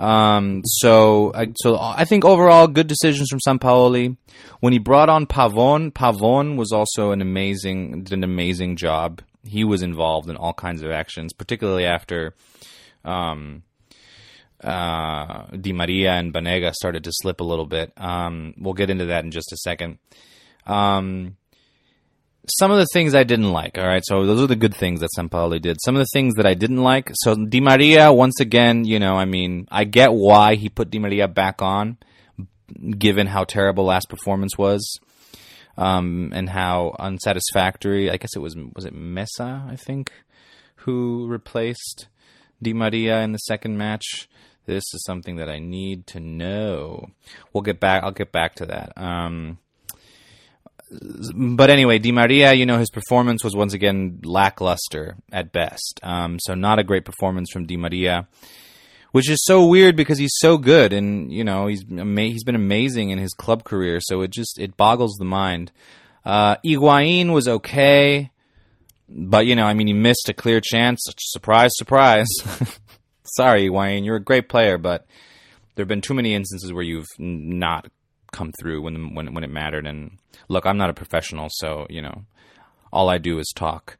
Um, 0.00 0.62
so, 0.64 1.30
I, 1.34 1.52
so 1.56 1.78
I 1.78 2.06
think 2.06 2.24
overall 2.24 2.66
good 2.66 2.86
decisions 2.86 3.28
from 3.28 3.40
Sampaoli. 3.46 4.16
When 4.60 4.72
he 4.72 4.78
brought 4.78 5.10
on 5.10 5.26
Pavon, 5.26 5.92
Pavon 5.92 6.56
was 6.56 6.72
also 6.72 7.12
an 7.12 7.20
amazing, 7.20 8.04
did 8.04 8.14
an 8.14 8.24
amazing 8.24 8.76
job. 8.76 9.20
He 9.44 9.62
was 9.62 9.82
involved 9.82 10.30
in 10.30 10.36
all 10.36 10.54
kinds 10.54 10.82
of 10.82 10.90
actions, 10.90 11.34
particularly 11.34 11.84
after, 11.84 12.34
um, 13.04 13.62
uh, 14.64 15.44
Di 15.58 15.72
Maria 15.72 16.12
and 16.12 16.32
Banega 16.32 16.72
started 16.72 17.04
to 17.04 17.10
slip 17.12 17.40
a 17.40 17.44
little 17.44 17.66
bit. 17.66 17.92
Um, 17.96 18.54
we'll 18.58 18.74
get 18.74 18.90
into 18.90 19.06
that 19.06 19.24
in 19.24 19.30
just 19.30 19.52
a 19.52 19.56
second. 19.58 19.98
Um, 20.66 21.36
some 22.48 22.70
of 22.70 22.78
the 22.78 22.86
things 22.92 23.14
I 23.14 23.24
didn't 23.24 23.52
like. 23.52 23.78
All 23.78 23.86
right, 23.86 24.02
so 24.04 24.26
those 24.26 24.42
are 24.42 24.46
the 24.46 24.56
good 24.56 24.74
things 24.74 25.00
that 25.00 25.10
Sampaoli 25.16 25.60
did. 25.60 25.78
Some 25.84 25.94
of 25.94 26.00
the 26.00 26.08
things 26.12 26.34
that 26.34 26.46
I 26.46 26.54
didn't 26.54 26.82
like. 26.82 27.10
So 27.14 27.34
Di 27.34 27.60
Maria, 27.60 28.12
once 28.12 28.40
again, 28.40 28.84
you 28.84 28.98
know, 28.98 29.16
I 29.16 29.24
mean, 29.24 29.68
I 29.70 29.84
get 29.84 30.12
why 30.12 30.54
he 30.54 30.68
put 30.68 30.90
Di 30.90 30.98
Maria 30.98 31.28
back 31.28 31.62
on, 31.62 31.98
given 32.98 33.26
how 33.26 33.44
terrible 33.44 33.84
last 33.84 34.08
performance 34.08 34.56
was, 34.56 34.98
um, 35.76 36.32
and 36.34 36.48
how 36.48 36.96
unsatisfactory. 36.98 38.10
I 38.10 38.16
guess 38.16 38.34
it 38.34 38.40
was 38.40 38.56
was 38.74 38.84
it 38.84 38.94
Meza, 38.94 39.70
I 39.70 39.76
think, 39.76 40.10
who 40.76 41.26
replaced 41.26 42.08
Di 42.62 42.72
Maria 42.72 43.20
in 43.20 43.32
the 43.32 43.38
second 43.38 43.76
match. 43.76 44.28
This 44.66 44.84
is 44.94 45.02
something 45.04 45.36
that 45.36 45.48
I 45.48 45.58
need 45.58 46.06
to 46.08 46.20
know. 46.20 47.10
We'll 47.52 47.62
get 47.62 47.80
back. 47.80 48.04
I'll 48.04 48.12
get 48.12 48.30
back 48.30 48.54
to 48.56 48.66
that. 48.66 48.92
Um, 48.96 49.58
but 51.34 51.70
anyway, 51.70 51.98
Di 51.98 52.12
Maria, 52.12 52.52
you 52.52 52.66
know, 52.66 52.78
his 52.78 52.90
performance 52.90 53.44
was 53.44 53.54
once 53.54 53.74
again 53.74 54.20
lackluster 54.24 55.16
at 55.32 55.52
best. 55.52 56.00
Um, 56.02 56.38
so 56.40 56.54
not 56.54 56.78
a 56.78 56.84
great 56.84 57.04
performance 57.04 57.50
from 57.50 57.66
Di 57.66 57.76
Maria, 57.76 58.28
which 59.12 59.28
is 59.28 59.42
so 59.44 59.66
weird 59.66 59.96
because 59.96 60.18
he's 60.18 60.34
so 60.38 60.58
good 60.58 60.92
and 60.92 61.32
you 61.32 61.44
know 61.44 61.66
he's 61.66 61.84
ama- 61.90 62.22
he's 62.22 62.44
been 62.44 62.54
amazing 62.54 63.10
in 63.10 63.18
his 63.18 63.32
club 63.32 63.64
career. 63.64 64.00
So 64.00 64.22
it 64.22 64.30
just 64.30 64.58
it 64.58 64.76
boggles 64.76 65.16
the 65.18 65.24
mind. 65.24 65.72
Uh, 66.24 66.56
Higuain 66.64 67.32
was 67.32 67.48
okay, 67.48 68.30
but 69.08 69.46
you 69.46 69.56
know, 69.56 69.64
I 69.64 69.74
mean, 69.74 69.86
he 69.86 69.92
missed 69.92 70.28
a 70.28 70.34
clear 70.34 70.60
chance. 70.60 71.00
Surprise, 71.18 71.70
surprise. 71.74 72.28
Sorry, 73.24 73.68
Higuain, 73.68 74.04
you're 74.04 74.16
a 74.16 74.22
great 74.22 74.48
player, 74.48 74.76
but 74.76 75.06
there 75.74 75.84
have 75.84 75.88
been 75.88 76.00
too 76.00 76.14
many 76.14 76.34
instances 76.34 76.72
where 76.72 76.82
you've 76.82 77.06
not 77.18 77.90
come 78.32 78.52
through 78.60 78.82
when 78.82 79.14
when 79.14 79.34
when 79.34 79.44
it 79.44 79.50
mattered. 79.50 79.86
And 79.86 80.18
look, 80.48 80.66
I'm 80.66 80.78
not 80.78 80.90
a 80.90 80.94
professional, 80.94 81.48
so 81.50 81.86
you 81.88 82.02
know, 82.02 82.24
all 82.92 83.08
I 83.08 83.18
do 83.18 83.38
is 83.38 83.52
talk. 83.54 83.96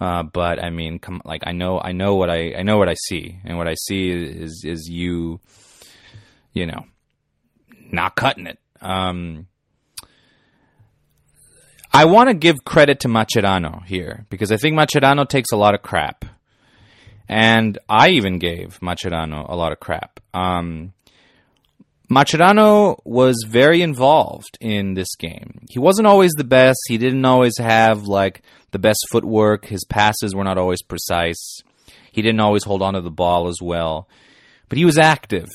Uh, 0.00 0.24
but 0.24 0.62
I 0.62 0.70
mean, 0.70 0.98
come 0.98 1.22
like 1.24 1.42
I 1.46 1.52
know 1.52 1.80
I 1.80 1.92
know 1.92 2.16
what 2.16 2.28
I 2.28 2.54
I 2.54 2.62
know 2.62 2.76
what 2.76 2.88
I 2.88 2.94
see, 2.94 3.38
and 3.44 3.56
what 3.56 3.68
I 3.68 3.74
see 3.74 4.10
is 4.10 4.64
is 4.66 4.88
you, 4.88 5.40
you 6.52 6.66
know, 6.66 6.86
not 7.92 8.16
cutting 8.16 8.46
it. 8.46 8.58
Um, 8.80 9.46
I 11.92 12.06
want 12.06 12.30
to 12.30 12.34
give 12.34 12.64
credit 12.64 13.00
to 13.00 13.08
Mascherano 13.08 13.84
here 13.84 14.26
because 14.28 14.50
I 14.50 14.56
think 14.56 14.76
Mascherano 14.76 15.28
takes 15.28 15.52
a 15.52 15.56
lot 15.56 15.74
of 15.74 15.82
crap, 15.82 16.24
and 17.28 17.78
I 17.88 18.08
even 18.10 18.38
gave 18.38 18.80
Mascherano 18.80 19.48
a 19.48 19.54
lot 19.54 19.70
of 19.70 19.78
crap. 19.78 20.18
Um, 20.34 20.94
Mascherano 22.12 22.98
was 23.04 23.42
very 23.48 23.80
involved 23.80 24.58
in 24.60 24.92
this 24.92 25.14
game. 25.16 25.64
He 25.70 25.78
wasn't 25.78 26.06
always 26.06 26.32
the 26.32 26.44
best. 26.44 26.78
He 26.86 26.98
didn't 26.98 27.24
always 27.24 27.56
have 27.56 28.02
like 28.02 28.42
the 28.70 28.78
best 28.78 28.98
footwork. 29.10 29.64
His 29.64 29.84
passes 29.84 30.34
were 30.34 30.44
not 30.44 30.58
always 30.58 30.82
precise. 30.82 31.60
He 32.10 32.20
didn't 32.20 32.40
always 32.40 32.64
hold 32.64 32.82
on 32.82 32.92
to 32.94 33.00
the 33.00 33.10
ball 33.10 33.48
as 33.48 33.56
well. 33.62 34.10
But 34.68 34.76
he 34.76 34.84
was 34.84 34.98
active. 34.98 35.48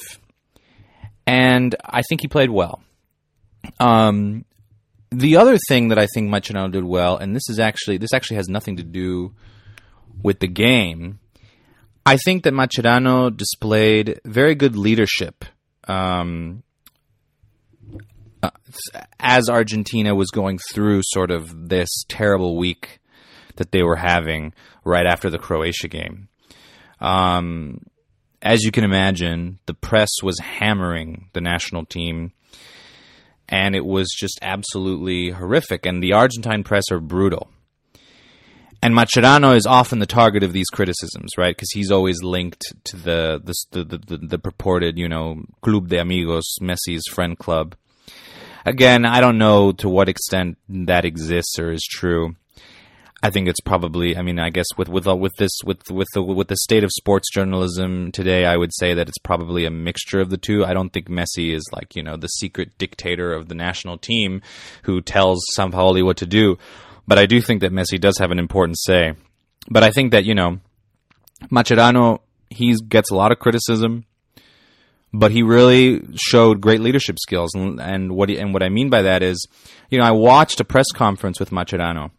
And 1.27 1.75
I 1.85 2.01
think 2.09 2.21
he 2.21 2.27
played 2.27 2.49
well. 2.49 2.81
Um, 3.79 4.43
the 5.11 5.37
other 5.37 5.59
thing 5.67 5.89
that 5.89 5.99
I 5.99 6.07
think 6.07 6.31
Mascherano 6.31 6.71
did 6.71 6.83
well, 6.83 7.17
and 7.17 7.35
this 7.35 7.49
is 7.49 7.59
actually 7.59 7.97
this 7.97 8.13
actually 8.13 8.37
has 8.37 8.49
nothing 8.49 8.77
to 8.77 8.83
do 8.83 9.35
with 10.23 10.39
the 10.39 10.47
game. 10.47 11.19
I 12.03 12.17
think 12.17 12.43
that 12.43 12.53
Mascherano 12.53 13.35
displayed 13.35 14.19
very 14.25 14.55
good 14.55 14.75
leadership 14.75 15.45
um, 15.87 16.63
uh, 18.43 18.51
as 19.19 19.49
Argentina 19.49 20.13
was 20.13 20.29
going 20.29 20.59
through 20.71 21.01
sort 21.03 21.31
of 21.31 21.69
this 21.69 21.89
terrible 22.07 22.57
week 22.57 22.99
that 23.55 23.71
they 23.71 23.83
were 23.83 23.95
having 23.95 24.53
right 24.83 25.05
after 25.05 25.29
the 25.29 25.39
Croatia 25.39 25.87
game. 25.87 26.29
Um, 26.99 27.81
as 28.41 28.63
you 28.63 28.71
can 28.71 28.83
imagine, 28.83 29.59
the 29.65 29.73
press 29.73 30.09
was 30.23 30.39
hammering 30.39 31.29
the 31.33 31.41
national 31.41 31.85
team, 31.85 32.31
and 33.49 33.75
it 33.75 33.85
was 33.85 34.07
just 34.17 34.39
absolutely 34.41 35.31
horrific. 35.31 35.85
And 35.85 36.01
the 36.01 36.13
Argentine 36.13 36.63
press 36.63 36.85
are 36.91 36.99
brutal. 36.99 37.49
And 38.81 38.93
Mascherano 38.93 39.55
is 39.55 39.65
often 39.65 39.99
the 39.99 40.05
target 40.05 40.43
of 40.43 40.53
these 40.53 40.67
criticisms, 40.67 41.31
right? 41.37 41.55
Because 41.55 41.71
he's 41.71 41.91
always 41.91 42.21
linked 42.21 42.63
to 42.85 42.97
the 42.97 43.41
the, 43.43 43.83
the 43.83 43.97
the, 43.97 44.17
the 44.17 44.39
purported, 44.39 44.97
you 44.97 45.09
know, 45.09 45.43
Club 45.61 45.89
de 45.89 45.97
Amigos, 45.97 46.57
Messi's 46.61 47.05
friend 47.11 47.37
club. 47.37 47.75
Again, 48.65 49.05
I 49.05 49.21
don't 49.21 49.37
know 49.37 49.71
to 49.73 49.89
what 49.89 50.09
extent 50.09 50.57
that 50.69 51.05
exists 51.05 51.57
or 51.57 51.71
is 51.71 51.87
true. 51.89 52.35
I 53.23 53.31
think 53.31 53.47
it's 53.47 53.61
probably. 53.61 54.15
I 54.15 54.21
mean, 54.21 54.37
I 54.37 54.51
guess 54.51 54.67
with 54.77 54.89
with 54.89 55.07
with 55.07 55.33
this 55.37 55.51
with 55.65 55.79
with 55.89 56.07
the 56.13 56.21
with 56.21 56.49
the 56.49 56.57
state 56.57 56.83
of 56.83 56.91
sports 56.91 57.31
journalism 57.33 58.11
today, 58.11 58.45
I 58.45 58.57
would 58.57 58.71
say 58.75 58.93
that 58.93 59.07
it's 59.07 59.17
probably 59.17 59.65
a 59.65 59.71
mixture 59.71 60.19
of 60.19 60.29
the 60.29 60.37
two. 60.37 60.63
I 60.63 60.73
don't 60.73 60.93
think 60.93 61.09
Messi 61.09 61.51
is 61.51 61.63
like 61.73 61.95
you 61.95 62.03
know 62.03 62.15
the 62.15 62.27
secret 62.27 62.77
dictator 62.77 63.33
of 63.33 63.47
the 63.47 63.55
national 63.55 63.97
team 63.97 64.43
who 64.83 65.01
tells 65.01 65.43
Sampaoli 65.57 66.05
what 66.05 66.17
to 66.17 66.27
do. 66.27 66.59
But 67.07 67.17
I 67.17 67.25
do 67.25 67.41
think 67.41 67.61
that 67.61 67.71
Messi 67.71 67.99
does 67.99 68.17
have 68.19 68.31
an 68.31 68.39
important 68.39 68.77
say. 68.79 69.13
But 69.69 69.83
I 69.83 69.91
think 69.91 70.11
that, 70.11 70.25
you 70.25 70.35
know, 70.35 70.59
Mascherano, 71.51 72.19
he 72.49 72.75
gets 72.75 73.11
a 73.11 73.15
lot 73.15 73.31
of 73.31 73.39
criticism, 73.39 74.05
but 75.13 75.31
he 75.31 75.43
really 75.43 76.01
showed 76.15 76.61
great 76.61 76.81
leadership 76.81 77.17
skills. 77.19 77.53
And, 77.53 77.79
and 77.79 78.11
what 78.11 78.29
and 78.29 78.53
what 78.53 78.63
I 78.63 78.69
mean 78.69 78.89
by 78.89 79.03
that 79.03 79.23
is, 79.23 79.47
you 79.89 79.97
know, 79.97 80.05
I 80.05 80.11
watched 80.11 80.59
a 80.59 80.65
press 80.65 80.91
conference 80.93 81.39
with 81.39 81.51
Mascherano 81.51 82.11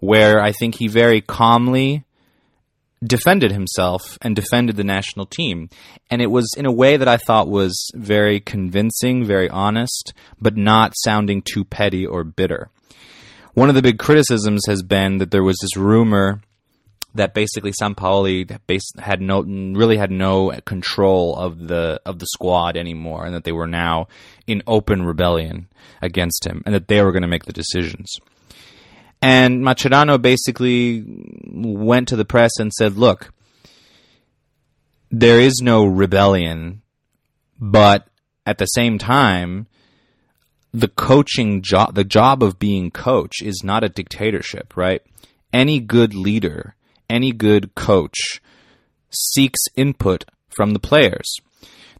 where 0.00 0.40
I 0.40 0.52
think 0.52 0.76
he 0.76 0.88
very 0.88 1.20
calmly 1.20 2.04
defended 3.04 3.52
himself 3.52 4.18
and 4.20 4.36
defended 4.36 4.76
the 4.76 4.84
national 4.84 5.26
team. 5.26 5.68
And 6.10 6.20
it 6.20 6.30
was 6.30 6.52
in 6.56 6.66
a 6.66 6.72
way 6.72 6.96
that 6.96 7.08
I 7.08 7.16
thought 7.16 7.48
was 7.48 7.90
very 7.94 8.40
convincing, 8.40 9.24
very 9.24 9.48
honest, 9.48 10.12
but 10.40 10.56
not 10.56 10.94
sounding 10.96 11.42
too 11.42 11.64
petty 11.64 12.06
or 12.06 12.24
bitter 12.24 12.70
one 13.54 13.68
of 13.68 13.74
the 13.74 13.82
big 13.82 13.98
criticisms 13.98 14.62
has 14.66 14.82
been 14.82 15.18
that 15.18 15.30
there 15.30 15.42
was 15.42 15.56
this 15.60 15.76
rumor 15.76 16.40
that 17.14 17.34
basically 17.34 17.72
Sampaoli 17.72 18.58
had 18.98 19.20
no 19.20 19.42
really 19.42 19.96
had 19.96 20.10
no 20.10 20.50
control 20.64 21.36
of 21.36 21.66
the 21.66 22.00
of 22.06 22.18
the 22.18 22.26
squad 22.26 22.76
anymore, 22.76 23.26
and 23.26 23.34
that 23.34 23.44
they 23.44 23.52
were 23.52 23.66
now 23.66 24.06
in 24.46 24.62
open 24.66 25.02
rebellion 25.02 25.68
against 26.00 26.46
him, 26.46 26.62
and 26.64 26.74
that 26.74 26.88
they 26.88 27.02
were 27.02 27.12
going 27.12 27.22
to 27.22 27.28
make 27.28 27.44
the 27.44 27.52
decisions. 27.52 28.16
And 29.22 29.62
Mascherano 29.62 30.20
basically 30.20 31.04
went 31.44 32.08
to 32.08 32.16
the 32.16 32.24
press 32.24 32.52
and 32.58 32.72
said, 32.72 32.96
"Look, 32.96 33.32
there 35.10 35.40
is 35.40 35.60
no 35.60 35.84
rebellion, 35.84 36.82
but 37.58 38.06
at 38.46 38.58
the 38.58 38.66
same 38.66 38.98
time." 38.98 39.66
The 40.72 40.88
coaching 40.88 41.62
job, 41.62 41.94
the 41.94 42.04
job 42.04 42.42
of 42.42 42.58
being 42.58 42.90
coach 42.90 43.42
is 43.42 43.62
not 43.64 43.84
a 43.84 43.88
dictatorship, 43.88 44.76
right? 44.76 45.02
Any 45.52 45.80
good 45.80 46.14
leader, 46.14 46.76
any 47.08 47.32
good 47.32 47.74
coach 47.74 48.40
seeks 49.10 49.60
input 49.76 50.24
from 50.48 50.72
the 50.72 50.78
players. 50.78 51.36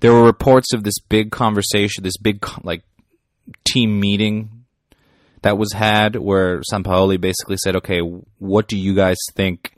There 0.01 0.13
were 0.13 0.25
reports 0.25 0.73
of 0.73 0.85
this 0.85 0.99
big 1.01 1.31
conversation, 1.31 2.05
this 2.05 2.17
big 2.17 2.47
like 2.63 2.85
team 3.65 3.99
meeting 3.99 4.65
that 5.43 5.59
was 5.59 5.73
had 5.73 6.17
where 6.17 6.63
Sampaoli 6.73 7.21
basically 7.21 7.57
said, 7.63 7.77
"Okay, 7.77 8.01
what 8.39 8.69
do 8.69 8.79
you 8.79 8.95
guys 8.95 9.19
think 9.35 9.77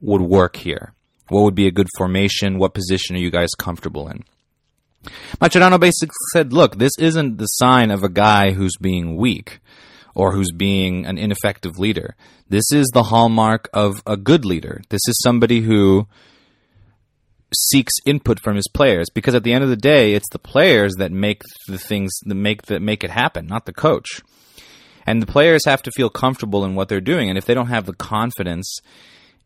would 0.00 0.22
work 0.22 0.56
here? 0.56 0.94
What 1.28 1.42
would 1.42 1.54
be 1.54 1.66
a 1.66 1.72
good 1.72 1.88
formation? 1.96 2.58
What 2.58 2.74
position 2.74 3.16
are 3.16 3.20
you 3.20 3.30
guys 3.30 3.50
comfortable 3.58 4.08
in?" 4.08 4.24
Mascherano 5.40 5.80
basically 5.80 6.14
said, 6.32 6.52
look, 6.52 6.78
this 6.78 6.92
isn't 6.98 7.38
the 7.38 7.46
sign 7.46 7.90
of 7.90 8.04
a 8.04 8.08
guy 8.08 8.52
who's 8.52 8.76
being 8.80 9.16
weak 9.16 9.60
or 10.14 10.32
who's 10.32 10.52
being 10.52 11.06
an 11.06 11.18
ineffective 11.18 11.78
leader. 11.78 12.14
This 12.48 12.70
is 12.72 12.88
the 12.92 13.04
hallmark 13.04 13.68
of 13.72 14.02
a 14.06 14.16
good 14.16 14.44
leader. 14.44 14.82
This 14.90 15.00
is 15.08 15.18
somebody 15.22 15.62
who 15.62 16.06
seeks 17.54 17.92
input 18.06 18.40
from 18.40 18.56
his 18.56 18.68
players 18.68 19.08
because 19.12 19.34
at 19.34 19.42
the 19.42 19.52
end 19.52 19.62
of 19.64 19.70
the 19.70 19.76
day 19.76 20.14
it's 20.14 20.28
the 20.32 20.38
players 20.38 20.94
that 20.96 21.12
make 21.12 21.42
the 21.68 21.76
things 21.78 22.10
that 22.24 22.34
make 22.34 22.62
that 22.62 22.80
make 22.80 23.04
it 23.04 23.10
happen 23.10 23.46
not 23.46 23.66
the 23.66 23.72
coach 23.74 24.22
And 25.06 25.20
the 25.20 25.26
players 25.26 25.64
have 25.66 25.82
to 25.82 25.90
feel 25.90 26.10
comfortable 26.10 26.64
in 26.64 26.74
what 26.74 26.88
they're 26.88 27.00
doing. 27.00 27.28
And 27.28 27.36
if 27.36 27.44
they 27.44 27.54
don't 27.54 27.68
have 27.68 27.86
the 27.86 27.94
confidence 27.94 28.78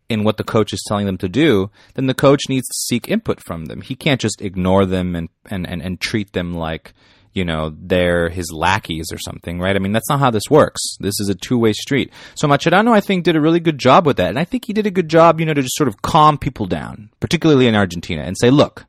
in 0.08 0.25
what 0.25 0.36
the 0.36 0.44
coach 0.44 0.72
is 0.72 0.84
telling 0.86 1.06
them 1.06 1.18
to 1.18 1.28
do, 1.28 1.70
then 1.94 2.06
the 2.06 2.14
coach 2.14 2.42
needs 2.48 2.66
to 2.68 2.75
seek 2.75 3.08
input 3.08 3.40
from 3.42 3.66
them. 3.66 3.80
He 3.80 3.96
can't 3.96 4.20
just 4.20 4.40
ignore 4.40 4.86
them 4.86 5.16
and, 5.16 5.28
and, 5.46 5.68
and, 5.68 5.82
and 5.82 6.00
treat 6.00 6.32
them 6.32 6.54
like, 6.54 6.92
you 7.32 7.44
know, 7.44 7.75
they're 7.76 8.30
his 8.30 8.50
lackeys 8.50 9.06
or 9.12 9.18
something, 9.18 9.58
right? 9.58 9.76
I 9.76 9.78
mean, 9.78 9.92
that's 9.92 10.08
not 10.08 10.20
how 10.20 10.30
this 10.30 10.48
works. 10.50 10.80
This 11.00 11.20
is 11.20 11.28
a 11.28 11.34
two 11.34 11.58
way 11.58 11.72
street. 11.72 12.12
So 12.34 12.48
Mascherano, 12.48 12.92
I 12.92 13.00
think, 13.00 13.25
did 13.25 13.36
a 13.36 13.40
really 13.40 13.60
good 13.60 13.78
job 13.78 14.06
with 14.06 14.16
that. 14.16 14.30
And 14.30 14.38
I 14.38 14.44
think 14.44 14.64
he 14.64 14.72
did 14.72 14.86
a 14.86 14.90
good 14.90 15.08
job, 15.08 15.38
you 15.38 15.46
know, 15.46 15.54
to 15.54 15.62
just 15.62 15.76
sort 15.76 15.88
of 15.88 16.00
calm 16.02 16.38
people 16.38 16.66
down, 16.66 17.10
particularly 17.20 17.66
in 17.66 17.75
Argentina, 17.75 18.22
and 18.22 18.38
say, 18.38 18.50
look, 18.50 18.86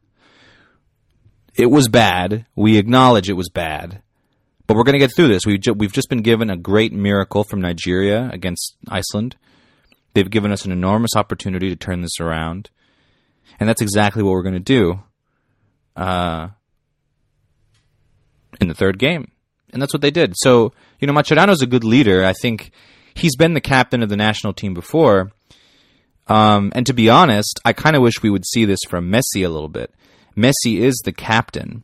it 1.56 1.72
was 1.72 1.90
bad. 1.90 2.46
We 2.56 2.78
acknowledge 2.78 3.30
it 3.30 3.34
was 3.34 3.50
bad. 3.50 4.02
But 4.68 4.78
we're 4.78 4.84
going 4.84 4.94
to 4.94 5.00
get 5.00 5.16
through 5.16 5.30
this. 5.30 5.46
We've, 5.46 5.60
ju- 5.60 5.74
we've 5.74 5.94
just 5.94 6.10
been 6.10 6.22
given 6.22 6.50
a 6.50 6.58
great 6.58 6.94
miracle 6.94 7.44
from 7.44 7.62
Nigeria 7.62 8.30
against 8.32 8.76
Iceland. 8.88 9.36
They've 10.18 10.28
given 10.28 10.52
us 10.52 10.66
an 10.66 10.72
enormous 10.72 11.16
opportunity 11.16 11.70
to 11.70 11.76
turn 11.76 12.02
this 12.02 12.20
around. 12.20 12.72
And 13.60 13.70
that's 13.70 13.84
exactly 13.84 14.24
what 14.24 14.32
we're 14.32 14.42
going 14.42 14.56
to 14.56 14.60
do 14.60 15.00
uh, 15.96 16.48
in 18.60 18.68
the 18.68 18.74
third 18.74 18.98
game. 18.98 19.30
And 19.72 19.80
that's 19.80 19.94
what 19.94 20.02
they 20.02 20.10
did. 20.10 20.34
So, 20.38 20.74
you 21.00 21.06
know, 21.06 21.14
Mascherano's 21.14 21.62
a 21.62 21.68
good 21.68 21.84
leader. 21.84 22.26
I 22.26 22.34
think 22.34 22.72
he's 23.14 23.36
been 23.36 23.54
the 23.54 23.62
captain 23.62 24.02
of 24.02 24.10
the 24.10 24.18
national 24.18 24.54
team 24.54 24.74
before. 24.74 25.34
Um, 26.26 26.72
and 26.74 26.88
to 26.88 26.94
be 26.94 27.12
honest, 27.12 27.60
I 27.64 27.74
kind 27.74 27.96
of 27.96 28.02
wish 28.02 28.24
we 28.24 28.32
would 28.32 28.48
see 28.48 28.66
this 28.66 28.80
from 28.90 29.12
Messi 29.12 29.46
a 29.46 29.50
little 29.50 29.70
bit. 29.70 29.94
Messi 30.36 30.80
is 30.80 31.00
the 31.06 31.14
captain. 31.14 31.84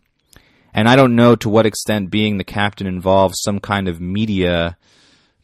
And 0.74 0.90
I 0.90 0.96
don't 0.96 1.16
know 1.16 1.36
to 1.36 1.50
what 1.50 1.68
extent 1.68 2.10
being 2.10 2.40
the 2.40 2.44
captain 2.44 2.88
involves 2.88 3.36
some 3.44 3.60
kind 3.60 3.88
of 3.88 4.02
media 4.02 4.76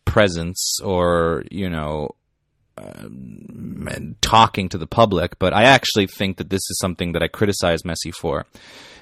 presence 0.06 0.80
or, 0.84 1.44
you 1.52 1.70
know, 1.70 2.16
Um, 2.80 4.16
talking 4.22 4.70
to 4.70 4.78
the 4.78 4.88
public, 4.88 5.40
but 5.40 5.54
I 5.54 5.64
actually 5.64 6.08
think 6.08 6.38
that 6.38 6.50
this 6.50 6.62
is 6.70 6.78
something 6.80 7.14
that 7.14 7.24
I 7.24 7.28
criticize 7.28 7.82
Messi 7.84 8.14
for. 8.14 8.46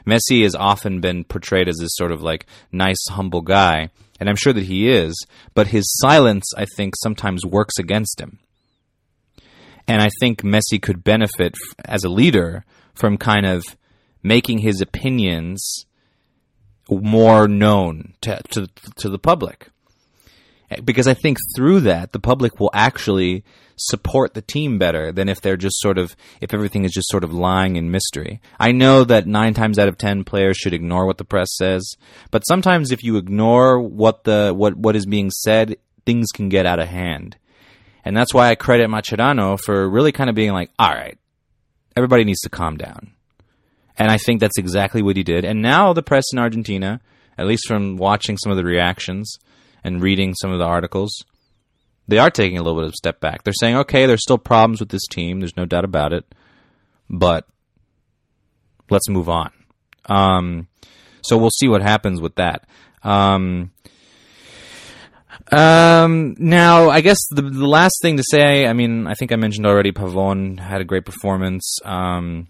Messi 0.05 0.43
has 0.43 0.55
often 0.55 1.01
been 1.01 1.23
portrayed 1.23 1.67
as 1.67 1.77
this 1.77 1.95
sort 1.95 2.11
of 2.11 2.21
like 2.21 2.45
nice, 2.71 3.03
humble 3.09 3.41
guy, 3.41 3.89
and 4.19 4.29
I'm 4.29 4.35
sure 4.35 4.53
that 4.53 4.65
he 4.65 4.89
is, 4.89 5.13
but 5.53 5.67
his 5.67 5.85
silence, 5.99 6.45
I 6.55 6.65
think, 6.75 6.93
sometimes 6.95 7.45
works 7.45 7.77
against 7.77 8.19
him. 8.19 8.39
And 9.87 10.01
I 10.01 10.09
think 10.19 10.41
Messi 10.41 10.81
could 10.81 11.03
benefit 11.03 11.53
as 11.85 12.03
a 12.03 12.09
leader 12.09 12.65
from 12.93 13.17
kind 13.17 13.45
of 13.45 13.63
making 14.23 14.59
his 14.59 14.81
opinions 14.81 15.85
more 16.89 17.47
known 17.47 18.13
to, 18.21 18.41
to, 18.51 18.67
to 18.97 19.09
the 19.09 19.19
public. 19.19 19.69
Because 20.83 21.07
I 21.07 21.13
think 21.13 21.37
through 21.55 21.81
that, 21.81 22.11
the 22.11 22.19
public 22.19 22.59
will 22.59 22.71
actually 22.73 23.43
support 23.77 24.33
the 24.33 24.41
team 24.41 24.77
better 24.77 25.11
than 25.11 25.29
if 25.29 25.39
they're 25.39 25.55
just 25.55 25.79
sort 25.79 25.97
of 25.97 26.15
if 26.41 26.53
everything 26.53 26.83
is 26.83 26.91
just 26.91 27.09
sort 27.09 27.23
of 27.23 27.33
lying 27.33 27.75
in 27.75 27.91
mystery. 27.91 28.41
I 28.59 28.71
know 28.71 29.03
that 29.03 29.27
9 29.27 29.53
times 29.53 29.79
out 29.79 29.87
of 29.87 29.97
10 29.97 30.23
players 30.23 30.57
should 30.57 30.73
ignore 30.73 31.05
what 31.05 31.19
the 31.19 31.23
press 31.25 31.49
says, 31.55 31.95
but 32.31 32.41
sometimes 32.47 32.91
if 32.91 33.03
you 33.03 33.17
ignore 33.17 33.79
what 33.79 34.23
the 34.23 34.53
what 34.55 34.75
what 34.75 34.95
is 34.95 35.05
being 35.05 35.29
said, 35.31 35.77
things 36.05 36.27
can 36.33 36.49
get 36.49 36.65
out 36.65 36.79
of 36.79 36.87
hand. 36.89 37.37
And 38.03 38.15
that's 38.15 38.33
why 38.33 38.49
I 38.49 38.55
credit 38.55 38.89
Mascherano 38.89 39.59
for 39.59 39.89
really 39.89 40.11
kind 40.11 40.29
of 40.29 40.35
being 40.35 40.51
like, 40.51 40.71
"All 40.79 40.93
right, 40.93 41.17
everybody 41.95 42.23
needs 42.23 42.41
to 42.41 42.49
calm 42.49 42.77
down." 42.77 43.11
And 43.97 44.11
I 44.11 44.17
think 44.17 44.39
that's 44.39 44.57
exactly 44.57 45.01
what 45.01 45.17
he 45.17 45.23
did. 45.23 45.45
And 45.45 45.61
now 45.61 45.93
the 45.93 46.03
press 46.03 46.25
in 46.31 46.39
Argentina, 46.39 47.01
at 47.37 47.47
least 47.47 47.67
from 47.67 47.97
watching 47.97 48.37
some 48.37 48.51
of 48.51 48.57
the 48.57 48.63
reactions 48.63 49.37
and 49.83 50.01
reading 50.01 50.33
some 50.33 50.51
of 50.51 50.59
the 50.59 50.65
articles, 50.65 51.23
they 52.07 52.17
are 52.17 52.31
taking 52.31 52.57
a 52.57 52.63
little 52.63 52.79
bit 52.79 52.87
of 52.87 52.93
a 52.93 52.97
step 52.97 53.19
back. 53.19 53.43
They're 53.43 53.53
saying, 53.53 53.75
okay, 53.77 54.05
there's 54.05 54.23
still 54.23 54.37
problems 54.37 54.79
with 54.79 54.89
this 54.89 55.05
team. 55.07 55.39
There's 55.39 55.57
no 55.57 55.65
doubt 55.65 55.85
about 55.85 56.13
it. 56.13 56.25
But 57.09 57.47
let's 58.89 59.09
move 59.09 59.29
on. 59.29 59.51
Um, 60.05 60.67
so 61.21 61.37
we'll 61.37 61.51
see 61.51 61.67
what 61.67 61.81
happens 61.81 62.21
with 62.21 62.35
that. 62.35 62.67
Um, 63.03 63.71
um, 65.51 66.35
now, 66.39 66.89
I 66.89 67.01
guess 67.01 67.19
the, 67.29 67.41
the 67.41 67.67
last 67.67 67.99
thing 68.01 68.17
to 68.17 68.23
say, 68.29 68.65
I 68.65 68.73
mean, 68.73 69.07
I 69.07 69.13
think 69.13 69.31
I 69.31 69.35
mentioned 69.35 69.65
already, 69.65 69.91
Pavon 69.91 70.59
had 70.59 70.81
a 70.81 70.85
great 70.85 71.05
performance. 71.05 71.77
Um, 71.85 72.47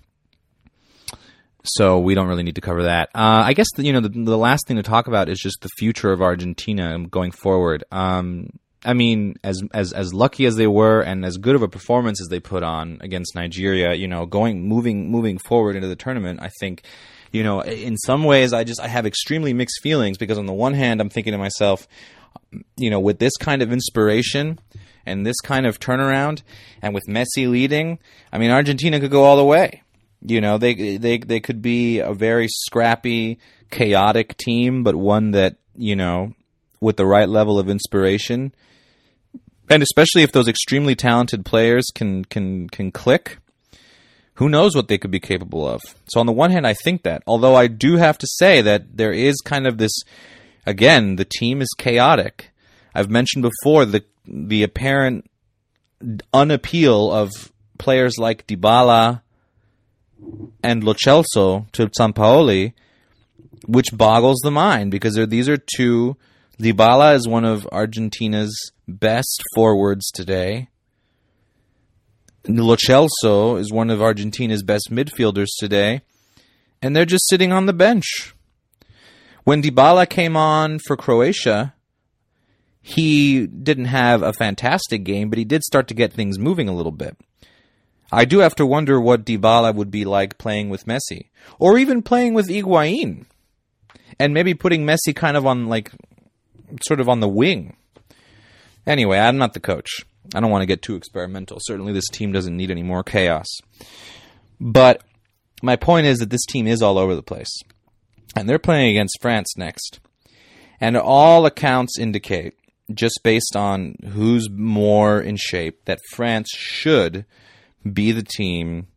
so 1.67 1.99
we 1.99 2.15
don't 2.15 2.27
really 2.27 2.43
need 2.43 2.55
to 2.55 2.61
cover 2.61 2.83
that. 2.83 3.09
Uh, 3.15 3.43
I 3.45 3.53
guess 3.53 3.67
the, 3.75 3.83
you 3.83 3.93
know 3.93 4.01
the, 4.01 4.09
the 4.09 4.37
last 4.37 4.67
thing 4.67 4.77
to 4.77 4.83
talk 4.83 5.07
about 5.07 5.29
is 5.29 5.39
just 5.39 5.61
the 5.61 5.69
future 5.77 6.11
of 6.11 6.21
Argentina 6.21 6.97
going 7.09 7.31
forward. 7.31 7.83
Um, 7.91 8.49
I 8.85 8.93
mean, 8.93 9.35
as 9.43 9.61
as 9.73 9.91
as 9.91 10.13
lucky 10.13 10.45
as 10.45 10.55
they 10.55 10.67
were, 10.67 11.01
and 11.01 11.25
as 11.25 11.37
good 11.37 11.55
of 11.55 11.61
a 11.61 11.67
performance 11.67 12.21
as 12.21 12.27
they 12.29 12.39
put 12.39 12.63
on 12.63 12.99
against 13.01 13.35
Nigeria, 13.35 13.93
you 13.93 14.07
know, 14.07 14.25
going 14.25 14.67
moving 14.67 15.09
moving 15.09 15.37
forward 15.37 15.75
into 15.75 15.87
the 15.87 15.95
tournament, 15.95 16.41
I 16.41 16.49
think, 16.59 16.83
you 17.31 17.43
know, 17.43 17.61
in 17.61 17.97
some 17.97 18.23
ways, 18.23 18.53
I 18.53 18.63
just 18.63 18.79
I 18.79 18.87
have 18.87 19.05
extremely 19.05 19.53
mixed 19.53 19.81
feelings 19.81 20.17
because 20.17 20.37
on 20.37 20.45
the 20.45 20.53
one 20.53 20.73
hand, 20.73 21.01
I'm 21.01 21.09
thinking 21.09 21.31
to 21.31 21.37
myself, 21.37 21.87
you 22.77 22.89
know, 22.89 22.99
with 22.99 23.19
this 23.19 23.35
kind 23.37 23.61
of 23.61 23.73
inspiration 23.73 24.59
and 25.05 25.25
this 25.25 25.39
kind 25.41 25.65
of 25.65 25.79
turnaround, 25.79 26.43
and 26.81 26.93
with 26.93 27.07
Messi 27.07 27.49
leading, 27.49 27.97
I 28.31 28.37
mean, 28.37 28.51
Argentina 28.51 28.99
could 28.99 29.11
go 29.11 29.23
all 29.23 29.37
the 29.37 29.43
way. 29.43 29.81
You 30.21 30.41
know, 30.41 30.57
they 30.57 30.97
they 30.97 31.17
they 31.17 31.39
could 31.39 31.61
be 31.61 31.99
a 31.99 32.13
very 32.13 32.47
scrappy, 32.49 33.39
chaotic 33.69 34.37
team, 34.37 34.83
but 34.83 34.95
one 34.95 35.31
that 35.31 35.57
you 35.75 35.95
know, 35.95 36.33
with 36.79 36.97
the 36.97 37.05
right 37.05 37.29
level 37.29 37.59
of 37.59 37.69
inspiration, 37.69 38.53
and 39.69 39.83
especially 39.83 40.23
if 40.23 40.31
those 40.31 40.47
extremely 40.47 40.95
talented 40.95 41.45
players 41.45 41.85
can 41.93 42.25
can 42.25 42.67
can 42.69 42.91
click, 42.91 43.37
who 44.35 44.49
knows 44.49 44.75
what 44.75 44.87
they 44.87 44.97
could 44.97 45.11
be 45.11 45.19
capable 45.19 45.67
of. 45.67 45.81
So 46.09 46.19
on 46.19 46.25
the 46.25 46.31
one 46.31 46.51
hand, 46.51 46.65
I 46.67 46.73
think 46.73 47.03
that, 47.03 47.23
although 47.27 47.55
I 47.55 47.67
do 47.67 47.97
have 47.97 48.17
to 48.19 48.27
say 48.27 48.61
that 48.61 48.97
there 48.97 49.13
is 49.13 49.35
kind 49.43 49.65
of 49.67 49.77
this, 49.77 50.01
again, 50.65 51.15
the 51.15 51.25
team 51.25 51.61
is 51.61 51.69
chaotic. 51.77 52.51
I've 52.93 53.09
mentioned 53.09 53.43
before 53.43 53.85
the 53.85 54.03
the 54.25 54.63
apparent 54.63 55.29
unappeal 56.33 57.11
of 57.11 57.51
players 57.77 58.17
like 58.17 58.45
Dybala 58.45 59.21
and 60.63 60.83
Lo 60.83 60.93
Celso 60.93 61.71
to 61.71 61.87
Sampaoli, 61.87 62.73
which 63.67 63.87
boggles 63.93 64.39
the 64.43 64.51
mind 64.51 64.91
because 64.91 65.15
these 65.29 65.49
are 65.49 65.57
two. 65.57 66.17
Dybala 66.59 67.15
is 67.15 67.27
one 67.27 67.45
of 67.45 67.67
Argentina's 67.67 68.71
best 68.87 69.43
forwards 69.55 70.09
today. 70.11 70.69
Lo 72.47 72.75
Celso 72.75 73.59
is 73.59 73.71
one 73.71 73.89
of 73.89 74.01
Argentina's 74.01 74.63
best 74.63 74.89
midfielders 74.89 75.47
today, 75.59 76.01
and 76.81 76.95
they're 76.95 77.05
just 77.05 77.27
sitting 77.27 77.51
on 77.51 77.65
the 77.65 77.73
bench. 77.73 78.33
When 79.43 79.61
Dybala 79.61 80.09
came 80.09 80.35
on 80.35 80.79
for 80.79 80.95
Croatia, 80.95 81.73
he 82.81 83.47
didn't 83.47 83.85
have 83.85 84.23
a 84.23 84.33
fantastic 84.33 85.03
game, 85.03 85.29
but 85.29 85.37
he 85.37 85.45
did 85.45 85.63
start 85.63 85.87
to 85.89 85.93
get 85.93 86.13
things 86.13 86.39
moving 86.39 86.69
a 86.69 86.75
little 86.75 86.91
bit. 86.91 87.17
I 88.11 88.25
do 88.25 88.39
have 88.39 88.55
to 88.55 88.65
wonder 88.65 88.99
what 89.01 89.25
Dybala 89.25 89.75
would 89.75 89.91
be 89.91 90.05
like 90.05 90.37
playing 90.37 90.69
with 90.69 90.85
Messi, 90.85 91.29
or 91.59 91.77
even 91.77 92.01
playing 92.01 92.33
with 92.33 92.47
Higuain, 92.47 93.25
and 94.19 94.33
maybe 94.33 94.53
putting 94.53 94.85
Messi 94.85 95.15
kind 95.15 95.35
of 95.35 95.45
on 95.45 95.67
like, 95.67 95.91
sort 96.85 96.99
of 96.99 97.09
on 97.09 97.19
the 97.19 97.27
wing. 97.27 97.75
Anyway, 98.85 99.17
I'm 99.17 99.37
not 99.37 99.53
the 99.53 99.59
coach. 99.59 99.89
I 100.33 100.39
don't 100.39 100.51
want 100.51 100.61
to 100.61 100.67
get 100.67 100.81
too 100.81 100.95
experimental. 100.95 101.57
Certainly, 101.61 101.93
this 101.93 102.09
team 102.09 102.31
doesn't 102.31 102.55
need 102.55 102.71
any 102.71 102.83
more 102.83 103.03
chaos. 103.03 103.47
But 104.59 105.01
my 105.61 105.75
point 105.75 106.07
is 106.07 106.19
that 106.19 106.29
this 106.29 106.45
team 106.45 106.67
is 106.67 106.81
all 106.81 106.97
over 106.97 107.15
the 107.15 107.23
place, 107.23 107.61
and 108.35 108.47
they're 108.47 108.59
playing 108.59 108.89
against 108.89 109.17
France 109.21 109.55
next, 109.57 109.99
and 110.79 110.95
all 110.95 111.45
accounts 111.45 111.99
indicate, 111.99 112.53
just 112.93 113.19
based 113.23 113.55
on 113.55 113.95
who's 114.13 114.49
more 114.49 115.19
in 115.19 115.35
shape, 115.35 115.85
that 115.85 115.99
France 116.13 116.49
should 116.55 117.25
be 117.93 118.11
the 118.11 118.23
team 118.23 118.87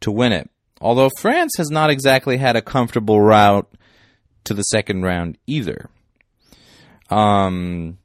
to 0.00 0.10
win 0.10 0.32
it. 0.32 0.50
Although 0.80 1.10
France 1.18 1.52
has 1.56 1.70
not 1.70 1.90
exactly 1.90 2.36
had 2.36 2.56
a 2.56 2.62
comfortable 2.62 3.20
route 3.20 3.68
to 4.44 4.54
the 4.54 4.62
second 4.62 5.02
round 5.02 5.38
either. 5.46 5.88
Um, 7.10 7.98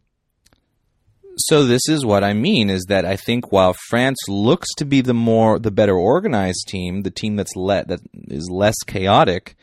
so 1.38 1.66
this 1.66 1.82
is 1.88 2.06
what 2.06 2.24
I 2.24 2.34
mean 2.34 2.70
is 2.70 2.86
that 2.88 3.06
I 3.06 3.16
think 3.16 3.52
while 3.52 3.76
France 3.90 4.20
looks 4.28 4.68
to 4.78 4.86
be 4.86 5.02
the 5.02 5.14
more 5.14 5.60
the 5.60 5.72
better 5.72 5.96
organized 5.96 6.68
team, 6.68 7.02
the 7.02 7.12
team 7.12 7.36
that's 7.36 7.56
let 7.56 7.88
that 7.88 8.02
is 8.14 8.50
less 8.50 8.76
chaotic, 8.86 9.56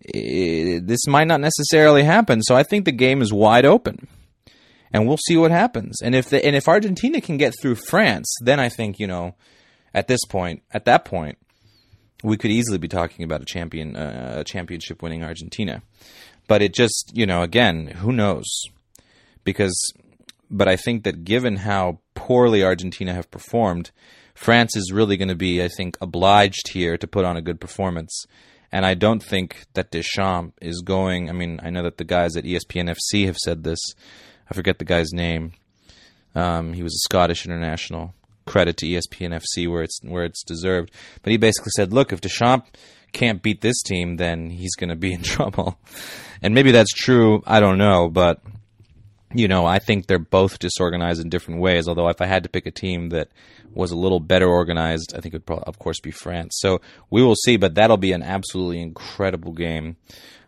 it, 0.00 0.86
this 0.86 1.06
might 1.06 1.26
not 1.26 1.40
necessarily 1.40 2.02
happen. 2.02 2.42
So 2.42 2.56
I 2.56 2.62
think 2.62 2.84
the 2.84 2.92
game 2.92 3.22
is 3.22 3.32
wide 3.32 3.64
open 3.64 4.08
and 4.92 5.06
we'll 5.06 5.18
see 5.26 5.36
what 5.36 5.50
happens. 5.50 6.00
And 6.02 6.14
if 6.14 6.32
and 6.32 6.56
if 6.56 6.68
Argentina 6.68 7.20
can 7.20 7.36
get 7.36 7.54
through 7.60 7.76
France, 7.76 8.34
then 8.42 8.60
I 8.60 8.68
think 8.68 8.98
you 8.98 9.06
know, 9.06 9.34
at 9.94 10.08
this 10.08 10.24
point, 10.28 10.62
at 10.72 10.84
that 10.84 11.04
point, 11.04 11.38
we 12.22 12.36
could 12.36 12.50
easily 12.50 12.78
be 12.78 12.88
talking 12.88 13.24
about 13.24 13.42
a 13.42 13.46
champion, 13.46 13.96
uh, 13.96 14.36
a 14.38 14.44
championship 14.44 15.02
winning 15.02 15.24
Argentina. 15.24 15.82
But 16.48 16.62
it 16.62 16.74
just 16.74 17.12
you 17.14 17.26
know, 17.26 17.42
again, 17.42 17.86
who 17.86 18.12
knows? 18.12 18.46
because, 19.44 19.92
but 20.50 20.68
I 20.68 20.76
think 20.76 21.04
that 21.04 21.24
given 21.24 21.56
how 21.56 22.00
poorly 22.14 22.62
Argentina 22.62 23.14
have 23.14 23.30
performed, 23.30 23.90
France 24.34 24.76
is 24.76 24.92
really 24.92 25.16
going 25.16 25.28
to 25.28 25.34
be, 25.34 25.62
I 25.62 25.68
think, 25.68 25.96
obliged 26.00 26.68
here 26.72 26.96
to 26.96 27.06
put 27.06 27.24
on 27.24 27.36
a 27.36 27.42
good 27.42 27.60
performance. 27.60 28.24
And 28.72 28.86
I 28.86 28.94
don't 28.94 29.22
think 29.22 29.66
that 29.74 29.90
Deschamps 29.90 30.54
is 30.62 30.82
going. 30.82 31.28
I 31.28 31.32
mean, 31.32 31.58
I 31.62 31.70
know 31.70 31.82
that 31.82 31.98
the 31.98 32.04
guys 32.04 32.36
at 32.36 32.44
ESPN 32.44 32.94
FC 32.94 33.26
have 33.26 33.36
said 33.36 33.64
this. 33.64 33.80
I 34.50 34.54
forget 34.54 34.78
the 34.78 34.84
guy's 34.84 35.12
name. 35.12 35.52
Um, 36.34 36.72
he 36.72 36.82
was 36.82 36.94
a 36.94 37.06
Scottish 37.08 37.44
international. 37.44 38.14
Credit 38.46 38.76
to 38.78 38.86
ESPN 38.86 39.40
FC 39.40 39.70
where 39.70 39.82
it's 39.82 40.00
where 40.02 40.24
it's 40.24 40.42
deserved. 40.42 40.90
But 41.22 41.30
he 41.30 41.36
basically 41.36 41.70
said, 41.76 41.92
"Look, 41.92 42.12
if 42.12 42.20
Deschamps 42.20 42.70
can't 43.12 43.42
beat 43.42 43.60
this 43.60 43.80
team, 43.82 44.16
then 44.16 44.50
he's 44.50 44.74
going 44.74 44.90
to 44.90 44.96
be 44.96 45.12
in 45.12 45.22
trouble." 45.36 45.78
And 46.42 46.54
maybe 46.54 46.72
that's 46.72 46.92
true. 46.92 47.42
I 47.46 47.60
don't 47.60 47.78
know, 47.78 48.08
but 48.08 48.42
you 49.32 49.46
know, 49.46 49.64
I 49.66 49.78
think 49.78 50.06
they're 50.06 50.18
both 50.18 50.58
disorganized 50.58 51.20
in 51.20 51.28
different 51.28 51.60
ways. 51.60 51.86
Although, 51.86 52.08
if 52.08 52.20
I 52.20 52.26
had 52.26 52.42
to 52.42 52.48
pick 52.48 52.66
a 52.66 52.72
team 52.72 53.10
that 53.10 53.28
was 53.72 53.92
a 53.92 53.96
little 53.96 54.20
better 54.20 54.48
organized, 54.48 55.14
I 55.16 55.20
think 55.20 55.34
it 55.34 55.38
would, 55.38 55.46
probably, 55.46 55.64
of 55.66 55.78
course, 55.78 56.00
be 56.00 56.10
France. 56.10 56.56
So 56.58 56.80
we 57.10 57.22
will 57.22 57.36
see, 57.36 57.56
but 57.56 57.74
that'll 57.74 57.96
be 57.96 58.12
an 58.12 58.22
absolutely 58.22 58.80
incredible 58.80 59.52
game, 59.52 59.96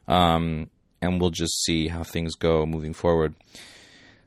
um, 0.09 0.71
and 1.01 1.21
we'll 1.21 1.31
just 1.31 1.62
see 1.62 1.88
how 1.88 2.03
things 2.03 2.35
go 2.35 2.67
moving 2.67 2.93
forward. 2.95 3.35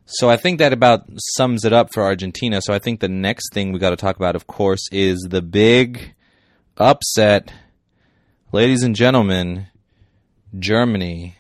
So 0.06 0.30
I 0.30 0.38
think 0.38 0.60
that 0.60 0.72
about 0.72 1.06
sums 1.36 1.65
it 1.65 1.74
up 1.74 1.91
for 1.91 2.04
Argentina. 2.04 2.62
So 2.62 2.74
I 2.74 2.80
think 2.80 3.00
the 3.00 3.08
next 3.08 3.54
thing 3.54 3.72
we 3.72 3.80
got 3.80 3.89
to 3.89 3.96
talk 3.96 4.15
about, 4.15 4.36
of 4.36 4.46
course, 4.48 4.88
is 4.91 5.20
the 5.30 5.41
big 5.41 6.13
upset, 6.78 7.52
ladies 8.52 8.84
and 8.84 8.96
gentlemen, 8.96 9.68
Germany, 10.58 11.38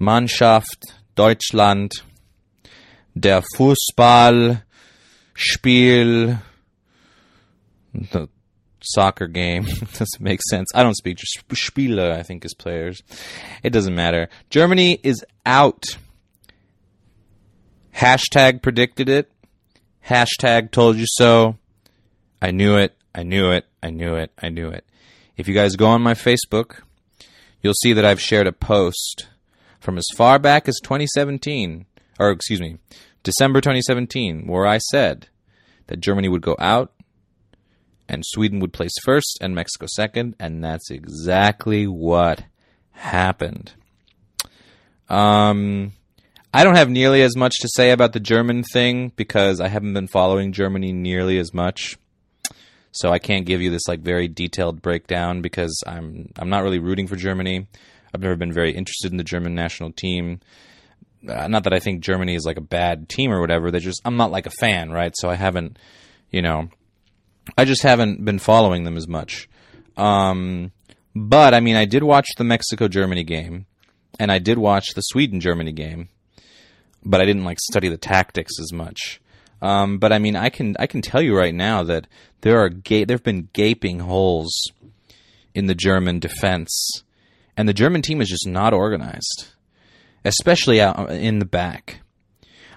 Mannschaft 0.00 0.94
Deutschland, 1.16 2.02
der 3.18 3.42
Fußball 3.56 4.62
Spiel, 5.34 6.38
the 7.92 8.28
soccer 8.80 9.26
game 9.26 9.64
doesn't 9.98 10.20
make 10.20 10.40
sense. 10.48 10.68
I 10.74 10.82
don't 10.82 10.96
speak 10.96 11.16
just 11.16 11.48
Spiele, 11.48 12.12
I 12.12 12.22
think 12.22 12.44
is 12.44 12.54
players. 12.54 13.02
It 13.62 13.70
doesn't 13.70 13.94
matter. 13.94 14.28
Germany 14.50 15.00
is 15.02 15.24
out. 15.44 15.96
Hashtag 17.96 18.62
predicted 18.62 19.08
it. 19.08 19.32
Hashtag 20.06 20.70
told 20.70 20.96
you 20.96 21.06
so. 21.08 21.56
I 22.42 22.50
knew 22.50 22.76
it. 22.76 22.94
I 23.14 23.22
knew 23.22 23.50
it. 23.50 23.64
I 23.82 23.90
knew 23.90 24.14
it. 24.14 24.30
I 24.40 24.50
knew 24.50 24.68
it. 24.68 24.84
If 25.36 25.48
you 25.48 25.54
guys 25.54 25.76
go 25.76 25.86
on 25.86 26.02
my 26.02 26.12
Facebook, 26.14 26.82
you'll 27.62 27.74
see 27.74 27.94
that 27.94 28.04
I've 28.04 28.20
shared 28.20 28.46
a 28.46 28.52
post 28.52 29.28
from 29.80 29.96
as 29.96 30.06
far 30.14 30.38
back 30.38 30.68
as 30.68 30.78
2017, 30.82 31.86
or 32.18 32.30
excuse 32.30 32.60
me, 32.60 32.76
December 33.22 33.60
2017, 33.60 34.46
where 34.46 34.66
I 34.66 34.78
said 34.78 35.28
that 35.86 36.00
Germany 36.00 36.28
would 36.28 36.42
go 36.42 36.56
out 36.58 36.92
and 38.08 38.22
Sweden 38.26 38.60
would 38.60 38.72
place 38.72 38.92
first 39.04 39.38
and 39.40 39.54
Mexico 39.54 39.86
second, 39.94 40.36
and 40.38 40.62
that's 40.62 40.90
exactly 40.90 41.86
what 41.86 42.44
happened. 42.92 43.72
Um, 45.08 45.92
I 46.52 46.64
don't 46.64 46.76
have 46.76 46.88
nearly 46.88 47.22
as 47.22 47.36
much 47.36 47.54
to 47.60 47.68
say 47.74 47.90
about 47.90 48.12
the 48.12 48.20
German 48.20 48.62
thing 48.62 49.12
because 49.16 49.60
I 49.60 49.68
haven't 49.68 49.94
been 49.94 50.06
following 50.06 50.52
Germany 50.52 50.92
nearly 50.92 51.38
as 51.38 51.52
much. 51.52 51.98
So 52.92 53.10
I 53.10 53.18
can't 53.18 53.44
give 53.44 53.60
you 53.60 53.70
this 53.70 53.86
like 53.88 54.00
very 54.00 54.26
detailed 54.26 54.80
breakdown 54.80 55.42
because 55.42 55.82
I'm 55.86 56.32
I'm 56.38 56.48
not 56.48 56.62
really 56.62 56.78
rooting 56.78 57.06
for 57.06 57.16
Germany. 57.16 57.66
I've 58.14 58.22
never 58.22 58.36
been 58.36 58.52
very 58.52 58.72
interested 58.72 59.10
in 59.10 59.18
the 59.18 59.24
German 59.24 59.54
national 59.54 59.92
team. 59.92 60.40
Uh, 61.28 61.48
not 61.48 61.64
that 61.64 61.74
I 61.74 61.78
think 61.78 62.00
Germany 62.00 62.34
is 62.34 62.46
like 62.46 62.56
a 62.56 62.62
bad 62.62 63.08
team 63.10 63.32
or 63.32 63.40
whatever. 63.40 63.70
They 63.70 63.80
just 63.80 64.00
I'm 64.06 64.16
not 64.16 64.30
like 64.30 64.46
a 64.46 64.50
fan, 64.60 64.90
right? 64.90 65.12
So 65.16 65.28
I 65.28 65.34
haven't, 65.34 65.78
you 66.30 66.40
know, 66.40 66.70
I 67.58 67.66
just 67.66 67.82
haven't 67.82 68.24
been 68.24 68.38
following 68.38 68.84
them 68.84 68.96
as 68.96 69.06
much. 69.06 69.48
Um, 69.96 70.72
but 71.14 71.52
I 71.52 71.60
mean, 71.60 71.76
I 71.76 71.84
did 71.84 72.02
watch 72.02 72.28
the 72.36 72.44
Mexico 72.44 72.88
Germany 72.88 73.24
game, 73.24 73.66
and 74.18 74.32
I 74.32 74.38
did 74.38 74.58
watch 74.58 74.94
the 74.94 75.02
Sweden 75.02 75.40
Germany 75.40 75.72
game, 75.72 76.08
but 77.06 77.20
I 77.20 77.24
didn't 77.24 77.44
like 77.44 77.58
study 77.60 77.88
the 77.88 77.96
tactics 77.96 78.58
as 78.60 78.72
much. 78.72 79.20
Um, 79.62 79.98
but 79.98 80.12
I 80.12 80.18
mean, 80.18 80.36
I 80.36 80.50
can 80.50 80.76
I 80.78 80.86
can 80.86 81.00
tell 81.00 81.22
you 81.22 81.36
right 81.36 81.54
now 81.54 81.82
that 81.84 82.06
there 82.42 82.58
are 82.60 82.68
ga- 82.68 83.04
there 83.04 83.14
have 83.16 83.24
been 83.24 83.48
gaping 83.52 84.00
holes 84.00 84.52
in 85.54 85.66
the 85.66 85.74
German 85.74 86.18
defense, 86.18 87.02
and 87.56 87.68
the 87.68 87.72
German 87.72 88.02
team 88.02 88.20
is 88.20 88.28
just 88.28 88.46
not 88.46 88.74
organized, 88.74 89.46
especially 90.24 90.80
out 90.80 91.10
in 91.10 91.38
the 91.38 91.46
back. 91.46 92.00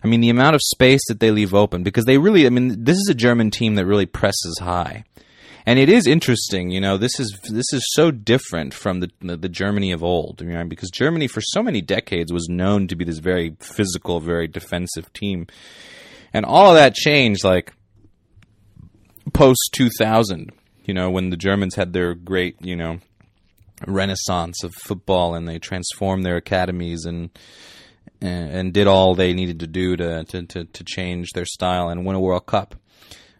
I 0.01 0.07
mean, 0.07 0.21
the 0.21 0.29
amount 0.29 0.55
of 0.55 0.61
space 0.63 1.01
that 1.09 1.19
they 1.19 1.31
leave 1.31 1.53
open 1.53 1.83
because 1.83 2.05
they 2.05 2.17
really. 2.17 2.45
I 2.45 2.49
mean, 2.49 2.85
this 2.85 2.95
is 2.95 3.09
a 3.09 3.15
German 3.15 3.51
team 3.51 3.75
that 3.75 3.85
really 3.85 4.05
presses 4.05 4.59
high, 4.61 5.03
and 5.69 5.77
it 5.77 5.87
is 5.87 6.07
interesting. 6.07 6.71
You 6.71 6.81
know, 6.81 6.97
this 6.97 7.19
is 7.19 7.39
this 7.47 7.71
is 7.71 7.83
so 7.91 8.09
different 8.09 8.73
from 8.73 9.01
the 9.01 9.11
the, 9.21 9.37
the 9.37 9.49
Germany 9.49 9.91
of 9.91 10.03
old. 10.03 10.41
You 10.41 10.47
know, 10.47 10.65
because 10.65 10.89
Germany 10.89 11.27
for 11.27 11.41
so 11.41 11.61
many 11.61 11.79
decades 11.79 12.33
was 12.33 12.49
known 12.49 12.87
to 12.87 12.95
be 12.95 13.05
this 13.05 13.19
very 13.19 13.55
physical, 13.59 14.19
very 14.19 14.47
defensive 14.47 15.13
team, 15.13 15.45
and 16.33 16.43
all 16.43 16.69
of 16.71 16.75
that 16.75 16.95
changed 16.95 17.43
like 17.43 17.71
post 19.31 19.59
two 19.71 19.91
thousand. 19.99 20.51
You 20.85 20.95
know, 20.95 21.11
when 21.11 21.29
the 21.29 21.37
Germans 21.37 21.75
had 21.75 21.93
their 21.93 22.15
great, 22.15 22.55
you 22.61 22.75
know, 22.75 22.97
renaissance 23.85 24.63
of 24.63 24.73
football 24.73 25.35
and 25.35 25.47
they 25.47 25.59
transformed 25.59 26.25
their 26.25 26.37
academies 26.37 27.05
and 27.05 27.29
and, 28.21 28.73
did 28.73 28.87
all 28.87 29.13
they 29.13 29.33
needed 29.33 29.59
to 29.59 29.67
do 29.67 29.95
to, 29.95 30.23
to, 30.25 30.43
to, 30.47 30.65
to 30.65 30.83
change 30.83 31.29
their 31.33 31.45
style 31.45 31.89
and 31.89 32.05
win 32.05 32.15
a 32.15 32.19
World 32.19 32.47
Cup. 32.47 32.75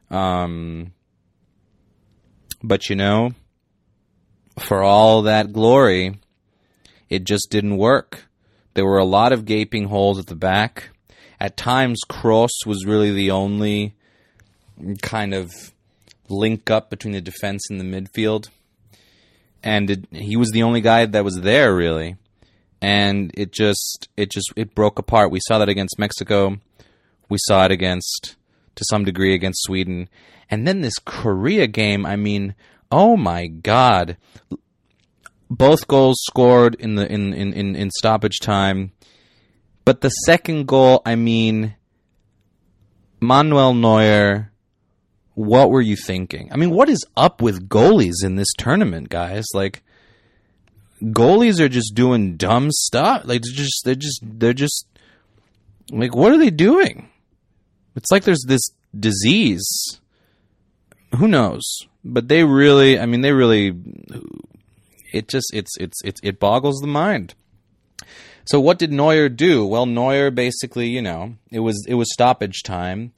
Um, 0.10 0.94
but 2.64 2.90
you 2.90 2.96
know, 2.96 3.32
for 4.58 4.84
all 4.84 5.24
that 5.24 5.54
glory, 5.54 6.20
it 7.10 7.24
just 7.24 7.50
didn't 7.50 7.78
work. 7.78 8.26
There 8.74 8.86
were 8.86 8.98
a 8.98 9.06
lot 9.06 9.32
of 9.32 9.46
gaping 9.46 9.86
holes 9.86 10.20
at 10.20 10.28
the 10.28 10.36
back. 10.36 10.90
At 11.40 11.58
times, 11.58 12.02
Kroos 12.08 12.50
was 12.66 12.86
really 12.86 13.12
the 13.12 13.32
only 13.32 13.96
kind 15.02 15.34
of 15.34 15.50
link 16.28 16.70
up 16.70 16.90
between 16.90 17.14
the 17.14 17.22
defense 17.22 17.70
and 17.70 17.80
the 17.80 17.84
midfield. 17.84 18.50
And 19.64 19.90
it, 19.90 20.06
he 20.12 20.36
was 20.36 20.52
the 20.52 20.64
only 20.64 20.82
guy 20.82 21.06
that 21.06 21.24
was 21.24 21.42
there, 21.42 21.76
really 21.76 22.16
and 22.82 23.32
it 23.36 23.52
just 23.52 24.08
it 24.16 24.32
just 24.32 24.52
it 24.56 24.76
broke 24.76 25.00
apart. 25.00 25.32
We 25.32 25.40
saw 25.48 25.60
that 25.60 25.70
against 25.70 26.00
Mexico. 26.00 26.58
We 27.28 27.38
saw 27.42 27.66
it 27.66 27.72
against 27.72 28.36
to 28.76 28.86
some 28.90 29.04
degree 29.04 29.34
against 29.34 29.64
Sweden. 29.64 30.10
And 30.50 30.68
then 30.68 30.82
this 30.82 30.98
Korea 31.00 31.68
game, 31.68 32.06
I 32.06 32.16
mean, 32.16 32.56
oh 32.92 33.16
my 33.16 33.48
god. 33.48 34.18
Both 35.50 35.88
goals 35.88 36.20
scored 36.28 36.76
in 36.76 36.96
the 36.96 37.12
in, 37.12 37.34
in, 37.34 37.54
in, 37.54 37.76
in 37.76 37.92
stoppage 37.92 38.40
time. 38.40 38.92
But 39.86 40.02
the 40.02 40.10
second 40.10 40.68
goal, 40.68 41.02
I 41.06 41.16
mean 41.16 41.76
Manuel 43.20 43.74
Neuer 43.74 44.50
what 45.40 45.72
were 45.72 45.82
you 45.82 45.96
thinking? 45.96 46.50
I 46.52 46.58
mean, 46.58 46.70
what 46.70 46.90
is 46.90 47.06
up 47.16 47.42
with 47.42 47.70
goalies 47.70 48.26
in 48.26 48.36
this 48.36 48.52
tournament, 48.58 49.08
guys? 49.08 49.46
Like 49.54 49.82
goalies 51.02 51.62
are 51.62 51.70
just 51.70 51.96
doing 51.96 52.36
dumb 52.36 52.72
stuff. 52.72 53.22
Like 53.24 53.44
they're 53.44 53.54
just 53.54 53.86
they're 53.86 53.96
just 53.96 54.20
they're 54.22 54.54
just 54.54 54.86
like 55.92 56.14
what 56.14 56.34
are 56.34 56.38
they 56.38 56.50
doing? 56.50 57.10
It's 57.96 58.12
like 58.12 58.24
there's 58.26 58.44
this 58.48 58.72
disease. 58.98 59.66
Who 61.18 61.28
knows? 61.28 61.64
But 62.04 62.28
they 62.28 62.44
really, 62.44 63.00
I 63.00 63.06
mean, 63.06 63.22
they 63.22 63.32
really. 63.32 63.76
It 65.12 65.28
just 65.28 65.48
it's 65.54 65.76
it's 65.78 65.98
it's 66.04 66.20
it 66.24 66.40
boggles 66.40 66.80
the 66.82 66.88
mind. 66.88 67.34
So 68.46 68.60
what 68.60 68.80
did 68.80 68.92
Neuer 68.92 69.30
do? 69.30 69.66
Well, 69.66 69.86
Neuer 69.86 70.32
basically, 70.32 70.90
you 70.90 71.02
know, 71.02 71.36
it 71.52 71.60
was 71.60 71.84
it 71.88 71.96
was 71.96 72.14
stoppage 72.14 72.64
time. 72.64 73.14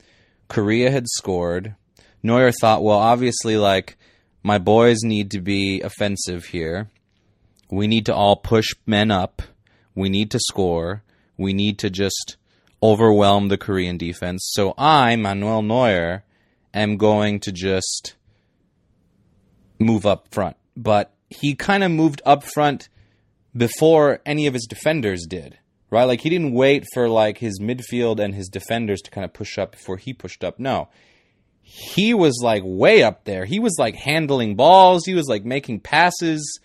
Korea 0.47 0.91
had 0.91 1.07
scored. 1.07 1.75
Neuer 2.23 2.51
thought, 2.51 2.83
well, 2.83 2.97
obviously, 2.97 3.57
like 3.57 3.97
my 4.43 4.57
boys 4.57 4.99
need 5.03 5.31
to 5.31 5.41
be 5.41 5.81
offensive 5.81 6.45
here 6.45 6.89
we 7.71 7.87
need 7.87 8.05
to 8.05 8.13
all 8.13 8.35
push 8.35 8.67
men 8.85 9.09
up. 9.09 9.41
We 9.95 10.09
need 10.09 10.29
to 10.31 10.39
score. 10.39 11.03
We 11.37 11.53
need 11.53 11.79
to 11.79 11.89
just 11.89 12.35
overwhelm 12.83 13.47
the 13.47 13.57
Korean 13.57 13.97
defense. 13.97 14.47
So 14.51 14.73
I, 14.77 15.15
Manuel 15.15 15.61
Neuer, 15.61 16.23
am 16.73 16.97
going 16.97 17.39
to 17.41 17.51
just 17.51 18.15
move 19.79 20.05
up 20.05 20.27
front. 20.31 20.57
But 20.75 21.13
he 21.29 21.55
kind 21.55 21.83
of 21.83 21.91
moved 21.91 22.21
up 22.25 22.43
front 22.43 22.89
before 23.55 24.19
any 24.25 24.47
of 24.47 24.53
his 24.53 24.65
defenders 24.65 25.25
did. 25.27 25.57
Right? 25.89 26.05
Like 26.05 26.21
he 26.21 26.29
didn't 26.29 26.53
wait 26.53 26.85
for 26.93 27.09
like 27.09 27.39
his 27.39 27.59
midfield 27.59 28.19
and 28.19 28.33
his 28.33 28.47
defenders 28.47 29.01
to 29.01 29.11
kind 29.11 29.25
of 29.25 29.33
push 29.33 29.57
up 29.57 29.73
before 29.73 29.97
he 29.97 30.13
pushed 30.13 30.43
up. 30.43 30.57
No. 30.57 30.87
He 31.61 32.13
was 32.13 32.39
like 32.41 32.63
way 32.65 33.03
up 33.03 33.25
there. 33.25 33.45
He 33.45 33.59
was 33.59 33.75
like 33.77 33.95
handling 33.95 34.55
balls, 34.55 35.05
he 35.05 35.13
was 35.13 35.27
like 35.27 35.43
making 35.43 35.81
passes 35.81 36.59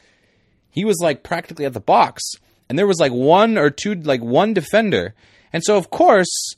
he 0.77 0.85
was 0.85 0.99
like 1.01 1.23
practically 1.23 1.65
at 1.65 1.73
the 1.73 1.81
box 1.81 2.23
and 2.69 2.79
there 2.79 2.87
was 2.87 3.01
like 3.01 3.13
one 3.13 3.57
or 3.57 3.71
two 3.71 3.95
like 3.95 4.23
one 4.23 4.53
defender 4.53 5.15
And 5.53 5.65
so, 5.65 5.79
of 5.79 5.89
course, 5.89 6.55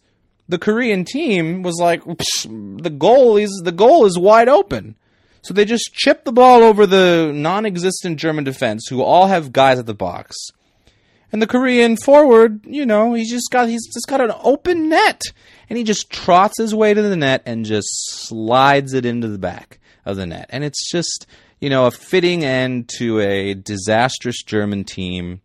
the 0.49 0.59
Korean 0.59 1.05
team 1.05 1.63
was 1.63 1.79
like, 1.81 2.03
"Psh, 2.05 2.83
the 2.83 2.91
goal 2.91 3.37
is 3.37 3.61
the 3.65 3.73
goal 3.73 4.07
is 4.07 4.19
wide 4.19 4.49
open. 4.49 4.97
So 5.43 5.55
they 5.55 5.65
just 5.65 5.95
chip 5.95 6.25
the 6.25 6.33
ball 6.33 6.63
over 6.63 6.87
the 6.87 7.31
non-existent 7.35 8.19
German 8.19 8.45
defense, 8.45 8.87
who 8.89 9.03
all 9.03 9.29
have 9.29 9.53
guys 9.53 9.79
at 9.79 9.87
the 9.87 9.95
box. 9.95 10.37
And 11.31 11.43
the 11.43 11.47
Korean 11.47 11.97
forward, 11.97 12.65
you 12.65 12.87
know, 12.87 13.15
he's 13.15 13.31
just 13.31 13.51
got 13.51 13.69
he's 13.69 13.87
just 13.87 14.07
got 14.09 14.21
an 14.21 14.33
open 14.43 14.89
net, 14.89 15.23
and 15.69 15.77
he 15.77 15.85
just 15.85 16.11
trots 16.11 16.59
his 16.59 16.75
way 16.75 16.95
to 16.95 17.03
the 17.03 17.17
net 17.17 17.43
and 17.45 17.65
just 17.65 17.89
slides 18.27 18.95
it 18.95 19.05
into 19.05 19.29
the 19.29 19.39
back 19.39 19.79
of 20.05 20.17
the 20.17 20.27
net. 20.27 20.47
And 20.49 20.65
it's 20.65 20.91
just, 20.91 21.27
you 21.61 21.69
know, 21.69 21.87
a 21.87 21.91
fitting 21.91 22.45
end 22.45 22.89
to 22.99 23.21
a 23.21 23.55
disastrous 23.55 24.43
German 24.43 24.85
team. 24.85 25.43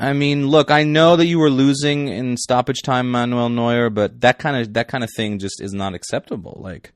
I 0.00 0.12
mean, 0.12 0.46
look, 0.46 0.70
I 0.70 0.84
know 0.84 1.16
that 1.16 1.26
you 1.26 1.40
were 1.40 1.50
losing 1.50 2.06
in 2.06 2.36
stoppage 2.36 2.82
time, 2.82 3.10
Manuel 3.10 3.48
Neuer, 3.48 3.90
but 3.90 4.20
that 4.20 4.38
kind 4.38 4.56
of 4.56 4.74
that 4.74 4.86
kind 4.86 5.02
of 5.02 5.10
thing 5.16 5.40
just 5.40 5.60
is 5.60 5.72
not 5.72 5.92
acceptable. 5.92 6.56
Like 6.62 6.92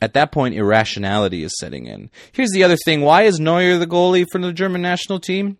at 0.00 0.14
that 0.14 0.32
point, 0.32 0.54
irrationality 0.54 1.42
is 1.42 1.52
setting 1.58 1.86
in. 1.86 2.10
Here's 2.32 2.52
the 2.52 2.64
other 2.64 2.78
thing: 2.86 3.02
Why 3.02 3.24
is 3.24 3.38
Neuer 3.38 3.76
the 3.76 3.86
goalie 3.86 4.24
for 4.32 4.38
the 4.40 4.50
German 4.50 4.80
national 4.80 5.20
team? 5.20 5.58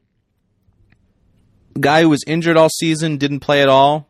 Guy 1.78 2.00
who 2.02 2.08
was 2.08 2.24
injured 2.26 2.56
all 2.56 2.70
season, 2.70 3.18
didn't 3.18 3.40
play 3.40 3.60
at 3.60 3.68
all. 3.68 4.08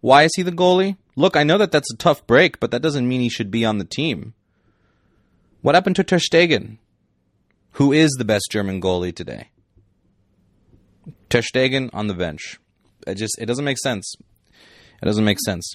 Why 0.00 0.22
is 0.22 0.32
he 0.34 0.42
the 0.42 0.50
goalie? 0.50 0.96
Look, 1.14 1.36
I 1.36 1.42
know 1.42 1.58
that 1.58 1.72
that's 1.72 1.92
a 1.92 1.96
tough 1.96 2.26
break, 2.26 2.58
but 2.58 2.70
that 2.70 2.82
doesn't 2.82 3.06
mean 3.06 3.20
he 3.20 3.28
should 3.28 3.50
be 3.50 3.66
on 3.66 3.76
the 3.76 3.84
team. 3.84 4.32
What 5.60 5.74
happened 5.74 5.96
to 5.96 6.04
Ter 6.04 6.18
Stegen, 6.18 6.78
who 7.72 7.92
is 7.92 8.12
the 8.12 8.24
best 8.24 8.46
German 8.50 8.80
goalie 8.80 9.14
today? 9.14 9.48
Ter 11.28 11.42
on 11.92 12.06
the 12.06 12.14
bench. 12.14 12.58
It 13.06 13.14
just 13.14 13.38
it 13.40 13.46
doesn't 13.46 13.64
make 13.64 13.78
sense. 13.78 14.14
It 15.02 15.06
doesn't 15.06 15.24
make 15.24 15.38
sense. 15.40 15.74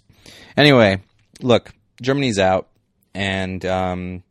Anyway, 0.57 1.01
look, 1.41 1.71
Germany's 2.01 2.39
out, 2.39 2.69
and 3.13 3.65
um, 3.65 4.23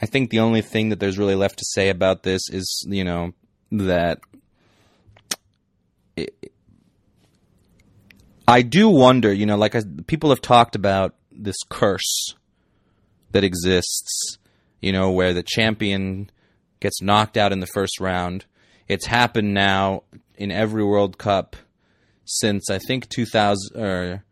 I 0.00 0.06
think 0.06 0.30
the 0.30 0.40
only 0.40 0.62
thing 0.62 0.88
that 0.88 1.00
there's 1.00 1.18
really 1.18 1.34
left 1.34 1.58
to 1.58 1.64
say 1.66 1.88
about 1.90 2.22
this 2.22 2.42
is 2.50 2.86
you 2.88 3.04
know 3.04 3.32
that 3.72 4.20
it, 6.16 6.52
I 8.46 8.62
do 8.62 8.88
wonder, 8.88 9.32
you 9.32 9.46
know, 9.46 9.56
like 9.56 9.74
I, 9.74 9.82
people 10.06 10.30
have 10.30 10.42
talked 10.42 10.76
about 10.76 11.14
this 11.32 11.56
curse 11.68 12.34
that 13.32 13.44
exists, 13.44 14.38
you 14.80 14.92
know, 14.92 15.10
where 15.10 15.32
the 15.32 15.42
champion 15.42 16.30
gets 16.80 17.00
knocked 17.00 17.36
out 17.36 17.52
in 17.52 17.60
the 17.60 17.66
first 17.66 18.00
round. 18.00 18.44
It's 18.86 19.06
happened 19.06 19.54
now 19.54 20.02
in 20.36 20.50
every 20.50 20.84
World 20.84 21.18
Cup 21.18 21.56
since 22.24 22.70
I 22.70 22.78
think 22.78 23.08
2000 23.08 23.76
or 23.76 24.24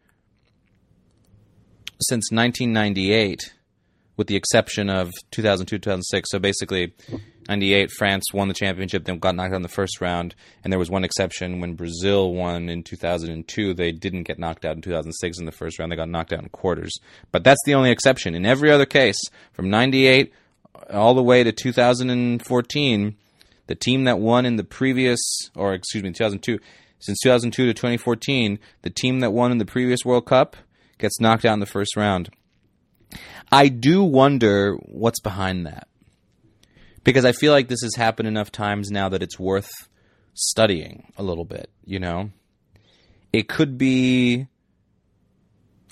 since 2.00 2.30
1998 2.32 3.54
with 4.16 4.26
the 4.26 4.36
exception 4.36 4.90
of 4.90 5.10
2002 5.30 5.78
2006 5.78 6.30
so 6.30 6.38
basically 6.38 6.94
98 7.48 7.90
France 7.90 8.24
won 8.32 8.48
the 8.48 8.54
championship 8.54 9.04
then 9.04 9.18
got 9.18 9.34
knocked 9.34 9.52
out 9.52 9.56
in 9.56 9.62
the 9.62 9.68
first 9.68 10.00
round. 10.00 10.34
And 10.62 10.72
there 10.72 10.78
was 10.78 10.90
one 10.90 11.04
exception 11.04 11.60
when 11.60 11.74
Brazil 11.74 12.32
won 12.32 12.68
in 12.68 12.82
2002 12.82 13.74
they 13.74 13.92
didn't 13.92 14.24
get 14.24 14.38
knocked 14.38 14.64
out 14.64 14.76
in 14.76 14.82
2006 14.82 15.38
in 15.38 15.44
the 15.44 15.52
first 15.52 15.78
round. 15.78 15.90
They 15.90 15.96
got 15.96 16.08
knocked 16.08 16.32
out 16.32 16.42
in 16.42 16.48
quarters. 16.50 16.92
But 17.30 17.44
that's 17.44 17.60
the 17.66 17.74
only 17.74 17.90
exception. 17.90 18.34
In 18.34 18.46
every 18.46 18.70
other 18.70 18.86
case 18.86 19.18
from 19.52 19.70
98 19.70 20.32
all 20.90 21.14
the 21.14 21.22
way 21.22 21.42
to 21.44 21.52
2014 21.52 23.16
the 23.72 23.76
team 23.76 24.04
that 24.04 24.18
won 24.18 24.44
in 24.44 24.56
the 24.56 24.64
previous, 24.64 25.18
or 25.56 25.72
excuse 25.72 26.04
me, 26.04 26.10
2002, 26.10 26.58
since 26.98 27.18
2002 27.20 27.64
to 27.64 27.72
2014, 27.72 28.58
the 28.82 28.90
team 28.90 29.20
that 29.20 29.30
won 29.30 29.50
in 29.50 29.56
the 29.56 29.64
previous 29.64 30.04
World 30.04 30.26
Cup 30.26 30.58
gets 30.98 31.18
knocked 31.18 31.46
out 31.46 31.54
in 31.54 31.60
the 31.60 31.64
first 31.64 31.96
round. 31.96 32.28
I 33.50 33.68
do 33.68 34.04
wonder 34.04 34.74
what's 34.74 35.20
behind 35.20 35.64
that. 35.64 35.88
Because 37.02 37.24
I 37.24 37.32
feel 37.32 37.50
like 37.50 37.68
this 37.68 37.80
has 37.82 37.94
happened 37.96 38.28
enough 38.28 38.52
times 38.52 38.90
now 38.90 39.08
that 39.08 39.22
it's 39.22 39.38
worth 39.38 39.70
studying 40.34 41.10
a 41.16 41.22
little 41.22 41.46
bit, 41.46 41.70
you 41.82 41.98
know? 41.98 42.30
It 43.32 43.48
could 43.48 43.78
be 43.78 44.48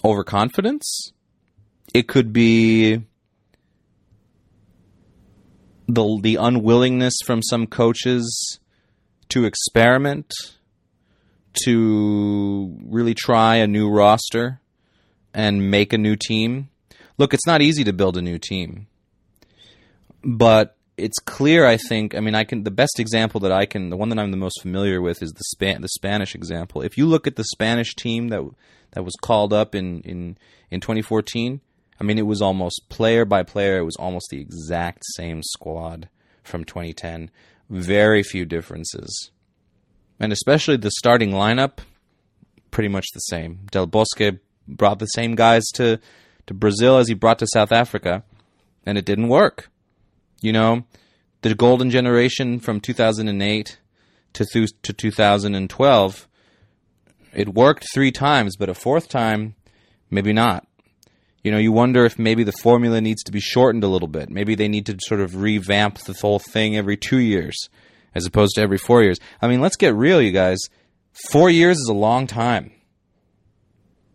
overconfidence. 0.05 1.13
It 1.95 2.09
could 2.09 2.35
be 2.35 3.07
the 5.95 6.19
the 6.21 6.37
unwillingness 6.37 7.15
from 7.25 7.43
some 7.43 7.67
coaches 7.67 8.59
to 9.29 9.45
experiment, 9.45 10.33
to 11.65 12.77
really 12.85 13.15
try 13.15 13.57
a 13.57 13.67
new 13.67 13.89
roster 13.89 14.61
and 15.33 15.71
make 15.71 15.93
a 15.93 15.99
new 15.99 16.17
team. 16.17 16.69
Look, 17.19 17.35
it's 17.35 17.47
not 17.47 17.63
easy 17.63 17.85
to 17.85 17.93
build 17.93 18.17
a 18.17 18.23
new 18.23 18.39
team, 18.39 18.87
but 20.25 20.77
it's 20.97 21.19
clear. 21.19 21.67
I 21.67 21.77
think. 21.77 22.15
I 22.15 22.21
mean, 22.21 22.35
I 22.35 22.45
can. 22.45 22.65
The 22.65 22.71
best 22.71 22.99
example 22.99 23.41
that 23.41 23.53
I 23.53 23.67
can, 23.67 23.91
the 23.91 23.97
one 23.97 24.09
that 24.11 24.19
I'm 24.19 24.31
the 24.31 24.37
most 24.37 24.61
familiar 24.61 25.01
with, 25.01 25.23
is 25.23 25.33
the 25.33 25.45
Span, 25.45 25.83
the 25.83 25.89
Spanish 25.89 26.35
example. 26.35 26.83
If 26.83 26.97
you 26.99 27.07
look 27.07 27.27
at 27.27 27.37
the 27.37 27.45
Spanish 27.45 27.95
team 27.95 28.29
that 28.29 28.43
that 28.93 29.05
was 29.05 29.15
called 29.23 29.53
up 29.53 29.75
in 29.75 30.01
in 30.03 30.39
in 30.71 30.81
2014 30.81 31.61
I 32.01 32.05
mean, 32.05 32.19
it 32.19 32.27
was 32.27 32.41
almost 32.41 32.89
player 32.89 33.25
by 33.25 33.43
player, 33.43 33.79
it 33.79 33.85
was 33.85 33.97
almost 33.97 34.29
the 34.31 34.41
exact 34.41 35.03
same 35.17 35.43
squad 35.43 36.09
from 36.43 36.65
2010. 36.65 37.31
Very 37.69 38.23
few 38.23 38.45
differences. 38.47 39.31
And 40.19 40.33
especially 40.33 40.77
the 40.77 40.91
starting 40.91 41.31
lineup, 41.31 41.79
pretty 42.71 42.89
much 42.89 43.07
the 43.13 43.21
same. 43.21 43.61
Del 43.71 43.87
Bosque 43.87 44.39
brought 44.67 44.99
the 44.99 45.07
same 45.07 45.35
guys 45.35 45.65
to, 45.75 46.01
to 46.47 46.55
Brazil 46.55 46.97
as 46.97 47.09
he 47.09 47.15
brought 47.15 47.39
to 47.41 47.47
South 47.53 47.73
Africa, 47.73 48.25
and 48.87 48.97
it 48.97 49.05
didn't 49.05 49.29
work. 49.29 49.71
You 50.41 50.53
know, 50.53 50.85
the 51.43 51.55
golden 51.55 51.91
generation 51.91 52.61
from 52.61 52.81
2008 52.81 53.79
to, 54.33 54.45
th- 54.45 54.71
to 54.83 54.93
2012, 54.93 56.29
it 57.35 57.55
worked 57.55 57.87
three 57.93 58.11
times, 58.11 58.57
but 58.57 58.69
a 58.69 58.75
fourth 58.75 59.09
time, 59.09 59.55
maybe 60.11 60.33
not. 60.33 60.67
You 61.43 61.51
know, 61.51 61.59
you 61.59 61.73
wonder 61.73 62.05
if 62.05 62.19
maybe 62.19 62.45
the 62.45 62.53
formula 62.53 63.01
needs 63.01 63.23
to 63.25 63.33
be 63.33 63.41
shortened 63.41 63.83
a 63.83 63.89
little 63.89 64.09
bit. 64.09 64.29
Maybe 64.29 64.55
they 64.55 64.69
need 64.69 64.87
to 64.87 64.97
sort 65.01 65.21
of 65.21 65.37
revamp 65.37 65.99
the 65.99 66.13
whole 66.13 66.39
thing 66.39 66.77
every 66.77 66.97
two 66.97 67.19
years 67.19 67.57
as 68.15 68.27
opposed 68.27 68.55
to 68.57 68.61
every 68.61 68.79
four 68.79 69.03
years. 69.03 69.19
I 69.41 69.49
mean, 69.49 69.61
let's 69.61 69.77
get 69.77 69.95
real, 69.95 70.21
you 70.21 70.33
guys. 70.33 70.59
Four 71.31 71.51
years 71.51 71.79
is 71.79 71.89
a 71.89 71.95
long 71.95 72.27
time. 72.27 72.73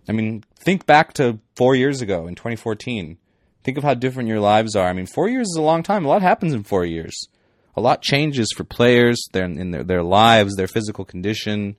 I 0.07 0.11
mean, 0.11 0.43
think 0.63 0.85
back 0.85 1.13
to 1.13 1.39
four 1.55 1.75
years 1.75 2.01
ago 2.01 2.27
in 2.27 2.35
2014. 2.35 3.17
Think 3.63 3.77
of 3.77 3.83
how 3.83 3.95
different 3.95 4.29
your 4.29 4.39
lives 4.39 4.75
are. 4.75 4.87
I 4.87 4.93
mean, 4.93 5.07
four 5.07 5.27
years 5.27 5.47
is 5.47 5.57
a 5.57 5.63
long 5.63 5.81
time. 5.81 6.05
A 6.05 6.07
lot 6.07 6.21
happens 6.21 6.53
in 6.53 6.63
four 6.63 6.85
years. 6.85 7.27
A 7.75 7.81
lot 7.81 8.01
changes 8.01 8.53
for 8.55 8.63
players, 8.63 9.21
their 9.33 9.45
in 9.45 9.71
their, 9.71 9.83
their 9.83 10.03
lives, 10.03 10.55
their 10.55 10.67
physical 10.67 11.03
condition, 11.03 11.75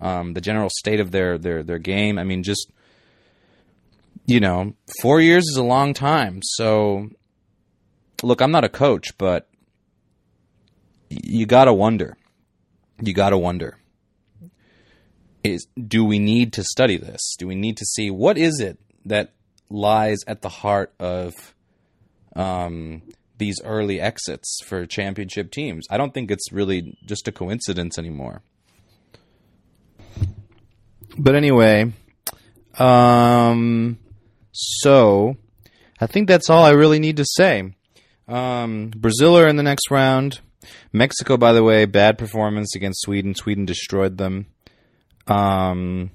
um, 0.00 0.34
the 0.34 0.40
general 0.40 0.68
state 0.70 1.00
of 1.00 1.10
their, 1.10 1.38
their 1.38 1.62
their 1.62 1.78
game. 1.78 2.18
I 2.18 2.24
mean, 2.24 2.42
just 2.42 2.70
you 4.26 4.40
know, 4.40 4.74
four 5.00 5.20
years 5.20 5.44
is 5.44 5.56
a 5.56 5.62
long 5.62 5.94
time. 5.94 6.40
So, 6.42 7.10
look, 8.22 8.40
I'm 8.40 8.50
not 8.50 8.64
a 8.64 8.68
coach, 8.68 9.16
but 9.18 9.48
you 11.08 11.46
got 11.46 11.66
to 11.66 11.72
wonder. 11.72 12.16
You 13.02 13.12
got 13.12 13.30
to 13.30 13.38
wonder. 13.38 13.78
Is 15.42 15.66
do 15.76 16.04
we 16.04 16.18
need 16.18 16.54
to 16.54 16.64
study 16.64 16.96
this? 16.96 17.34
Do 17.38 17.46
we 17.46 17.54
need 17.54 17.76
to 17.76 17.84
see 17.84 18.10
what 18.10 18.38
is 18.38 18.60
it 18.60 18.78
that 19.04 19.32
lies 19.68 20.18
at 20.26 20.40
the 20.40 20.48
heart 20.48 20.94
of 20.98 21.34
um, 22.34 23.02
these 23.36 23.60
early 23.62 24.00
exits 24.00 24.58
for 24.64 24.86
championship 24.86 25.50
teams? 25.50 25.86
I 25.90 25.98
don't 25.98 26.14
think 26.14 26.30
it's 26.30 26.50
really 26.50 26.96
just 27.04 27.28
a 27.28 27.32
coincidence 27.32 27.98
anymore. 27.98 28.42
But 31.18 31.34
anyway, 31.34 31.92
um, 32.78 33.98
so, 34.54 35.36
I 36.00 36.06
think 36.06 36.28
that's 36.28 36.48
all 36.48 36.64
I 36.64 36.70
really 36.70 37.00
need 37.00 37.16
to 37.18 37.24
say. 37.26 37.74
Um, 38.28 38.90
Brazil 38.96 39.36
are 39.36 39.48
in 39.48 39.56
the 39.56 39.62
next 39.62 39.90
round. 39.90 40.40
Mexico, 40.92 41.36
by 41.36 41.52
the 41.52 41.62
way, 41.62 41.84
bad 41.84 42.16
performance 42.16 42.74
against 42.74 43.02
Sweden. 43.02 43.34
Sweden 43.34 43.66
destroyed 43.66 44.16
them. 44.16 44.46
Um, 45.26 46.10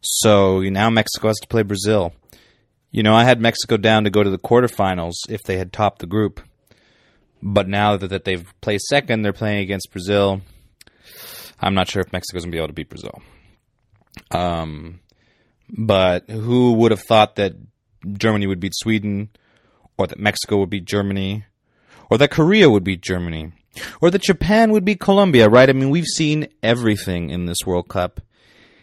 so 0.00 0.60
now 0.60 0.90
Mexico 0.90 1.28
has 1.28 1.38
to 1.38 1.48
play 1.48 1.62
Brazil. 1.62 2.12
You 2.90 3.02
know, 3.02 3.14
I 3.14 3.24
had 3.24 3.40
Mexico 3.40 3.76
down 3.76 4.04
to 4.04 4.10
go 4.10 4.22
to 4.22 4.30
the 4.30 4.38
quarterfinals 4.38 5.14
if 5.28 5.42
they 5.42 5.58
had 5.58 5.72
topped 5.72 5.98
the 5.98 6.06
group. 6.06 6.40
But 7.42 7.68
now 7.68 7.96
that, 7.96 8.24
they've 8.24 8.46
placed 8.60 8.86
second, 8.86 9.22
they're 9.22 9.32
playing 9.32 9.60
against 9.60 9.92
Brazil. 9.92 10.42
I'm 11.60 11.74
not 11.74 11.88
sure 11.88 12.02
if 12.02 12.12
Mexico's 12.12 12.42
going 12.42 12.52
to 12.52 12.56
be 12.56 12.58
able 12.58 12.68
to 12.68 12.74
beat 12.74 12.88
Brazil. 12.88 13.22
Um, 14.30 15.00
but 15.70 16.28
who 16.28 16.72
would 16.74 16.90
have 16.90 17.02
thought 17.02 17.36
that 17.36 17.54
Germany 18.12 18.46
would 18.46 18.60
beat 18.60 18.74
Sweden, 18.74 19.30
or 19.96 20.06
that 20.06 20.18
Mexico 20.18 20.58
would 20.58 20.70
beat 20.70 20.84
Germany, 20.84 21.44
or 22.10 22.18
that 22.18 22.30
Korea 22.30 22.70
would 22.70 22.84
beat 22.84 23.00
Germany, 23.00 23.52
or 24.00 24.10
that 24.10 24.22
Japan 24.22 24.70
would 24.72 24.84
beat 24.84 25.00
Colombia, 25.00 25.48
right? 25.48 25.68
I 25.68 25.72
mean, 25.72 25.90
we've 25.90 26.06
seen 26.06 26.48
everything 26.62 27.30
in 27.30 27.46
this 27.46 27.58
World 27.66 27.88
Cup. 27.88 28.20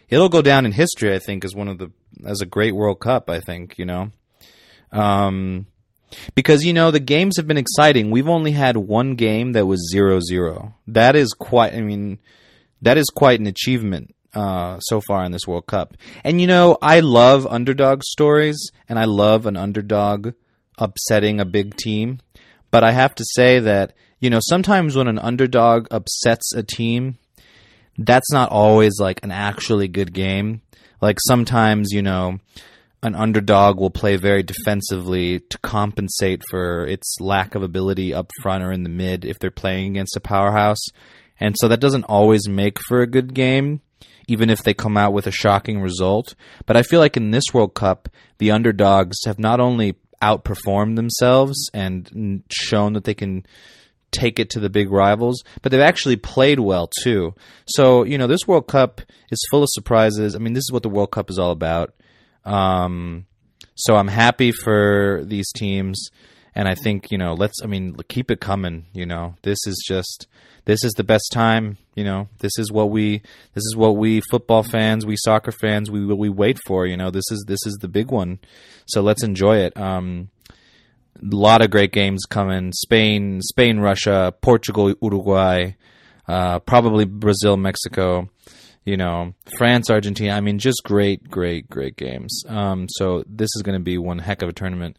it'll 0.08 0.28
go 0.28 0.42
down 0.42 0.66
in 0.66 0.72
history. 0.72 1.14
I 1.14 1.18
think 1.18 1.44
as 1.44 1.54
one 1.54 1.68
of 1.68 1.78
the 1.78 1.90
as 2.24 2.40
a 2.40 2.46
great 2.46 2.74
World 2.74 3.00
Cup. 3.00 3.28
I 3.28 3.40
think 3.40 3.78
you 3.78 3.84
know, 3.84 4.10
um, 4.92 5.66
because 6.34 6.64
you 6.64 6.72
know 6.72 6.90
the 6.90 7.00
games 7.00 7.36
have 7.36 7.46
been 7.46 7.58
exciting. 7.58 8.10
We've 8.10 8.28
only 8.28 8.52
had 8.52 8.76
one 8.76 9.14
game 9.14 9.52
that 9.52 9.66
was 9.66 9.88
zero 9.90 10.20
zero. 10.20 10.74
That 10.86 11.16
is 11.16 11.32
quite. 11.32 11.74
I 11.74 11.80
mean, 11.80 12.18
that 12.82 12.96
is 12.96 13.06
quite 13.06 13.40
an 13.40 13.46
achievement. 13.46 14.14
Uh, 14.34 14.78
so 14.80 15.00
far 15.00 15.24
in 15.24 15.32
this 15.32 15.46
World 15.46 15.66
Cup, 15.66 15.96
and 16.22 16.40
you 16.40 16.46
know 16.46 16.76
I 16.82 17.00
love 17.00 17.46
underdog 17.46 18.02
stories, 18.02 18.70
and 18.88 18.98
I 18.98 19.04
love 19.04 19.46
an 19.46 19.56
underdog 19.56 20.34
upsetting 20.76 21.40
a 21.40 21.46
big 21.46 21.74
team. 21.76 22.20
But 22.70 22.84
I 22.84 22.92
have 22.92 23.14
to 23.14 23.24
say 23.34 23.60
that 23.60 23.94
you 24.20 24.28
know 24.28 24.40
sometimes 24.42 24.94
when 24.94 25.08
an 25.08 25.18
underdog 25.18 25.86
upsets 25.90 26.52
a 26.54 26.62
team, 26.62 27.16
that's 27.98 28.30
not 28.32 28.50
always 28.50 29.00
like 29.00 29.20
an 29.22 29.30
actually 29.30 29.88
good 29.88 30.12
game. 30.12 30.62
Like 31.00 31.18
sometimes, 31.26 31.92
you 31.92 32.02
know, 32.02 32.38
an 33.02 33.14
underdog 33.14 33.78
will 33.78 33.90
play 33.90 34.16
very 34.16 34.42
defensively 34.42 35.40
to 35.40 35.58
compensate 35.58 36.42
for 36.50 36.86
its 36.86 37.16
lack 37.20 37.54
of 37.54 37.62
ability 37.62 38.14
up 38.14 38.30
front 38.42 38.64
or 38.64 38.72
in 38.72 38.82
the 38.82 38.88
mid 38.88 39.24
if 39.24 39.38
they're 39.38 39.50
playing 39.50 39.92
against 39.92 40.16
a 40.16 40.20
powerhouse. 40.20 40.84
And 41.38 41.54
so 41.58 41.68
that 41.68 41.80
doesn't 41.80 42.04
always 42.04 42.48
make 42.48 42.78
for 42.80 43.02
a 43.02 43.06
good 43.06 43.34
game, 43.34 43.82
even 44.28 44.50
if 44.50 44.62
they 44.62 44.74
come 44.74 44.96
out 44.96 45.12
with 45.12 45.26
a 45.26 45.32
shocking 45.32 45.80
result. 45.80 46.34
But 46.66 46.76
I 46.76 46.82
feel 46.82 47.00
like 47.00 47.16
in 47.16 47.30
this 47.30 47.44
World 47.52 47.74
Cup, 47.74 48.08
the 48.38 48.50
underdogs 48.50 49.16
have 49.26 49.38
not 49.38 49.60
only 49.60 49.96
outperformed 50.22 50.96
themselves 50.96 51.70
and 51.74 52.42
shown 52.50 52.94
that 52.94 53.04
they 53.04 53.14
can 53.14 53.46
take 54.12 54.38
it 54.38 54.50
to 54.50 54.60
the 54.60 54.70
big 54.70 54.90
rivals, 54.90 55.42
but 55.62 55.70
they've 55.70 55.80
actually 55.80 56.16
played 56.16 56.60
well 56.60 56.88
too. 57.02 57.34
So, 57.66 58.04
you 58.04 58.18
know, 58.18 58.26
this 58.26 58.46
World 58.46 58.66
Cup 58.66 59.00
is 59.30 59.46
full 59.50 59.62
of 59.62 59.68
surprises. 59.72 60.34
I 60.34 60.38
mean, 60.38 60.54
this 60.54 60.62
is 60.62 60.72
what 60.72 60.82
the 60.82 60.88
World 60.88 61.10
Cup 61.10 61.30
is 61.30 61.38
all 61.38 61.50
about. 61.50 61.94
Um, 62.44 63.26
so 63.74 63.96
I'm 63.96 64.08
happy 64.08 64.52
for 64.52 65.22
these 65.24 65.50
teams. 65.54 66.10
And 66.56 66.66
I 66.66 66.74
think, 66.74 67.12
you 67.12 67.18
know, 67.18 67.34
let's, 67.34 67.62
I 67.62 67.66
mean, 67.66 67.96
keep 68.08 68.30
it 68.30 68.40
coming. 68.40 68.86
You 68.94 69.04
know, 69.04 69.34
this 69.42 69.58
is 69.66 69.84
just, 69.86 70.26
this 70.64 70.82
is 70.84 70.94
the 70.94 71.04
best 71.04 71.30
time. 71.30 71.76
You 71.94 72.02
know, 72.02 72.28
this 72.38 72.52
is 72.56 72.72
what 72.72 72.88
we, 72.88 73.18
this 73.52 73.62
is 73.62 73.76
what 73.76 73.98
we 73.98 74.22
football 74.30 74.62
fans, 74.62 75.04
we 75.04 75.16
soccer 75.18 75.52
fans, 75.52 75.90
we, 75.90 76.06
we 76.06 76.30
wait 76.30 76.58
for. 76.66 76.86
You 76.86 76.96
know, 76.96 77.10
this 77.10 77.30
is, 77.30 77.44
this 77.46 77.60
is 77.66 77.74
the 77.82 77.88
big 77.88 78.10
one. 78.10 78.38
So 78.86 79.02
let's 79.02 79.22
enjoy 79.22 79.58
it. 79.58 79.76
Um, 79.76 80.30
a 81.20 81.36
lot 81.36 81.60
of 81.60 81.70
great 81.70 81.92
games 81.92 82.24
coming. 82.24 82.72
Spain, 82.72 83.42
Spain, 83.42 83.78
Russia, 83.80 84.32
Portugal, 84.40 84.94
Uruguay, 85.02 85.72
uh, 86.26 86.60
probably 86.60 87.04
Brazil, 87.04 87.58
Mexico. 87.58 88.30
You 88.86 88.96
know, 88.96 89.34
France, 89.58 89.90
Argentina. 89.90 90.32
I 90.32 90.40
mean, 90.40 90.58
just 90.58 90.82
great, 90.84 91.28
great, 91.28 91.68
great 91.68 91.96
games. 91.96 92.44
Um, 92.48 92.86
so 92.88 93.24
this 93.26 93.50
is 93.56 93.62
going 93.62 93.76
to 93.76 93.82
be 93.82 93.98
one 93.98 94.20
heck 94.20 94.42
of 94.42 94.48
a 94.48 94.52
tournament. 94.52 94.96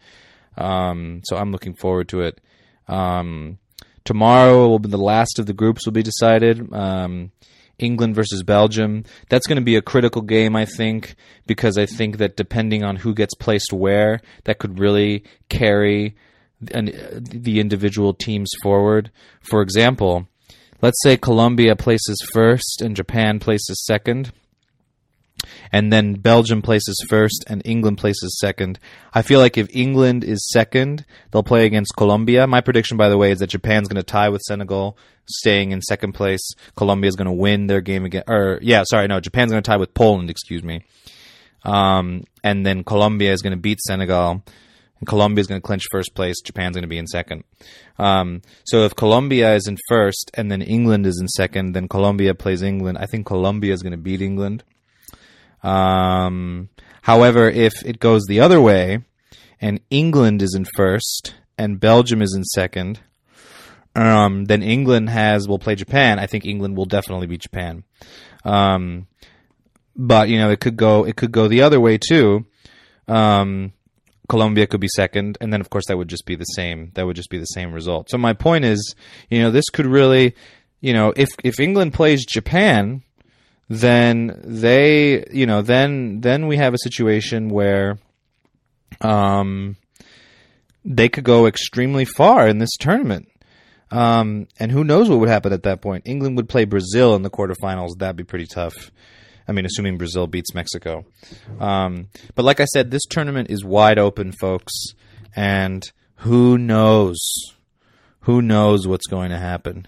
Um, 0.57 1.21
so 1.25 1.37
I'm 1.37 1.51
looking 1.51 1.75
forward 1.75 2.09
to 2.09 2.21
it. 2.21 2.41
Um, 2.87 3.59
tomorrow 4.03 4.67
will 4.67 4.79
be 4.79 4.89
the 4.89 4.97
last 4.97 5.39
of 5.39 5.45
the 5.45 5.53
groups 5.53 5.85
will 5.85 5.93
be 5.93 6.03
decided. 6.03 6.73
Um, 6.73 7.31
England 7.79 8.15
versus 8.15 8.43
Belgium. 8.43 9.03
That's 9.29 9.45
going 9.47 9.57
to 9.57 9.63
be 9.63 9.75
a 9.75 9.81
critical 9.81 10.21
game, 10.21 10.55
I 10.55 10.65
think, 10.65 11.15
because 11.45 11.77
I 11.77 11.85
think 11.85 12.17
that 12.17 12.35
depending 12.35 12.83
on 12.83 12.95
who 12.95 13.13
gets 13.13 13.35
placed 13.35 13.71
where, 13.71 14.21
that 14.45 14.57
could 14.57 14.79
really 14.79 15.23
carry 15.49 16.15
an, 16.71 16.91
the 17.21 17.59
individual 17.59 18.13
teams 18.13 18.49
forward. 18.63 19.11
For 19.41 19.61
example, 19.61 20.27
let's 20.81 21.01
say 21.03 21.17
Colombia 21.17 21.75
places 21.75 22.17
first 22.33 22.81
and 22.81 22.95
Japan 22.95 23.39
places 23.39 23.85
second 23.85 24.31
and 25.71 25.91
then 25.91 26.13
Belgium 26.15 26.61
places 26.61 27.03
first 27.09 27.43
and 27.47 27.61
England 27.65 27.97
places 27.97 28.37
second. 28.39 28.79
I 29.13 29.21
feel 29.21 29.39
like 29.39 29.57
if 29.57 29.67
England 29.75 30.23
is 30.23 30.47
second, 30.51 31.05
they'll 31.31 31.43
play 31.43 31.65
against 31.65 31.95
Colombia. 31.95 32.47
My 32.47 32.61
prediction, 32.61 32.97
by 32.97 33.09
the 33.09 33.17
way, 33.17 33.31
is 33.31 33.39
that 33.39 33.47
Japan's 33.47 33.87
going 33.87 33.97
to 33.97 34.03
tie 34.03 34.29
with 34.29 34.41
Senegal, 34.41 34.97
staying 35.27 35.71
in 35.71 35.81
second 35.81 36.13
place. 36.13 36.51
Colombia 36.75 37.09
is 37.09 37.15
going 37.15 37.27
to 37.27 37.31
win 37.31 37.67
their 37.67 37.81
game 37.81 38.05
again. 38.05 38.23
Or 38.27 38.59
yeah, 38.61 38.83
sorry, 38.89 39.07
no, 39.07 39.19
Japan's 39.19 39.51
going 39.51 39.63
to 39.63 39.69
tie 39.69 39.77
with 39.77 39.93
Poland. 39.93 40.29
Excuse 40.29 40.63
me. 40.63 40.83
Um, 41.63 42.23
and 42.43 42.65
then 42.65 42.83
Colombia 42.83 43.33
is 43.33 43.41
going 43.41 43.51
to 43.51 43.61
beat 43.61 43.79
Senegal. 43.81 44.43
And 44.99 45.07
Colombia 45.07 45.41
is 45.41 45.47
going 45.47 45.61
to 45.61 45.65
clinch 45.65 45.83
first 45.91 46.15
place. 46.15 46.41
Japan's 46.41 46.75
going 46.75 46.83
to 46.83 46.87
be 46.87 46.97
in 46.97 47.05
second. 47.05 47.43
Um, 47.99 48.41
so 48.65 48.83
if 48.83 48.95
Colombia 48.95 49.53
is 49.53 49.67
in 49.67 49.77
first 49.89 50.31
and 50.33 50.51
then 50.51 50.61
England 50.61 51.05
is 51.05 51.19
in 51.21 51.27
second, 51.27 51.73
then 51.73 51.87
Colombia 51.87 52.33
plays 52.33 52.63
England. 52.63 52.97
I 52.97 53.05
think 53.05 53.27
Colombia 53.27 53.73
is 53.73 53.83
going 53.83 53.91
to 53.91 53.97
beat 53.97 54.21
England. 54.21 54.63
Um, 55.63 56.69
however, 57.01 57.49
if 57.49 57.85
it 57.85 57.99
goes 57.99 58.23
the 58.27 58.39
other 58.39 58.61
way 58.61 59.03
and 59.59 59.79
England 59.89 60.41
is 60.41 60.53
in 60.55 60.65
first 60.75 61.35
and 61.57 61.79
Belgium 61.79 62.21
is 62.21 62.33
in 62.35 62.43
second, 62.43 62.99
um, 63.95 64.45
then 64.45 64.61
England 64.61 65.09
has 65.09 65.47
will 65.47 65.59
play 65.59 65.75
Japan. 65.75 66.19
I 66.19 66.27
think 66.27 66.45
England 66.45 66.77
will 66.77 66.85
definitely 66.85 67.27
beat 67.27 67.41
Japan. 67.41 67.83
Um, 68.45 69.07
but 69.95 70.29
you 70.29 70.37
know, 70.37 70.51
it 70.51 70.59
could 70.59 70.77
go 70.77 71.05
it 71.05 71.15
could 71.15 71.31
go 71.31 71.47
the 71.47 71.63
other 71.63 71.79
way 71.79 71.97
too. 71.97 72.45
Um, 73.07 73.73
Colombia 74.29 74.67
could 74.67 74.81
be 74.81 74.89
second, 74.89 75.37
and 75.41 75.51
then 75.51 75.61
of 75.61 75.69
course 75.69 75.85
that 75.87 75.97
would 75.97 76.09
just 76.09 76.25
be 76.25 76.35
the 76.35 76.43
same. 76.43 76.91
That 76.93 77.05
would 77.05 77.15
just 77.15 77.29
be 77.29 77.39
the 77.39 77.45
same 77.45 77.73
result. 77.73 78.09
So 78.09 78.17
my 78.17 78.33
point 78.33 78.65
is, 78.65 78.95
you 79.29 79.39
know, 79.39 79.51
this 79.51 79.69
could 79.69 79.87
really, 79.87 80.35
you 80.81 80.93
know, 80.93 81.13
if 81.15 81.29
if 81.43 81.59
England 81.59 81.93
plays 81.93 82.25
Japan, 82.25 83.01
then 83.69 84.39
they, 84.43 85.25
you 85.31 85.45
know, 85.45 85.61
then 85.61 86.21
then 86.21 86.47
we 86.47 86.57
have 86.57 86.73
a 86.73 86.79
situation 86.79 87.49
where, 87.49 87.97
um, 89.01 89.75
they 90.85 91.09
could 91.09 91.25
go 91.25 91.47
extremely 91.47 92.05
far 92.05 92.47
in 92.47 92.59
this 92.59 92.75
tournament. 92.79 93.27
Um, 93.91 94.47
and 94.59 94.71
who 94.71 94.83
knows 94.83 95.09
what 95.09 95.19
would 95.19 95.29
happen 95.29 95.53
at 95.53 95.63
that 95.63 95.81
point? 95.81 96.07
England 96.07 96.37
would 96.37 96.49
play 96.49 96.65
Brazil 96.65 97.15
in 97.15 97.21
the 97.21 97.29
quarterfinals. 97.29 97.97
That'd 97.97 98.15
be 98.15 98.23
pretty 98.23 98.45
tough. 98.45 98.91
I 99.47 99.53
mean, 99.53 99.65
assuming 99.65 99.97
Brazil 99.97 100.27
beats 100.27 100.53
Mexico. 100.53 101.05
Um, 101.59 102.09
but 102.35 102.43
like 102.43 102.59
I 102.59 102.65
said, 102.65 102.91
this 102.91 103.05
tournament 103.05 103.49
is 103.49 103.63
wide 103.63 103.97
open, 103.97 104.33
folks. 104.33 104.73
And 105.35 105.89
who 106.15 106.57
knows? 106.57 107.17
Who 108.21 108.41
knows 108.41 108.87
what's 108.87 109.07
going 109.07 109.29
to 109.29 109.37
happen? 109.37 109.87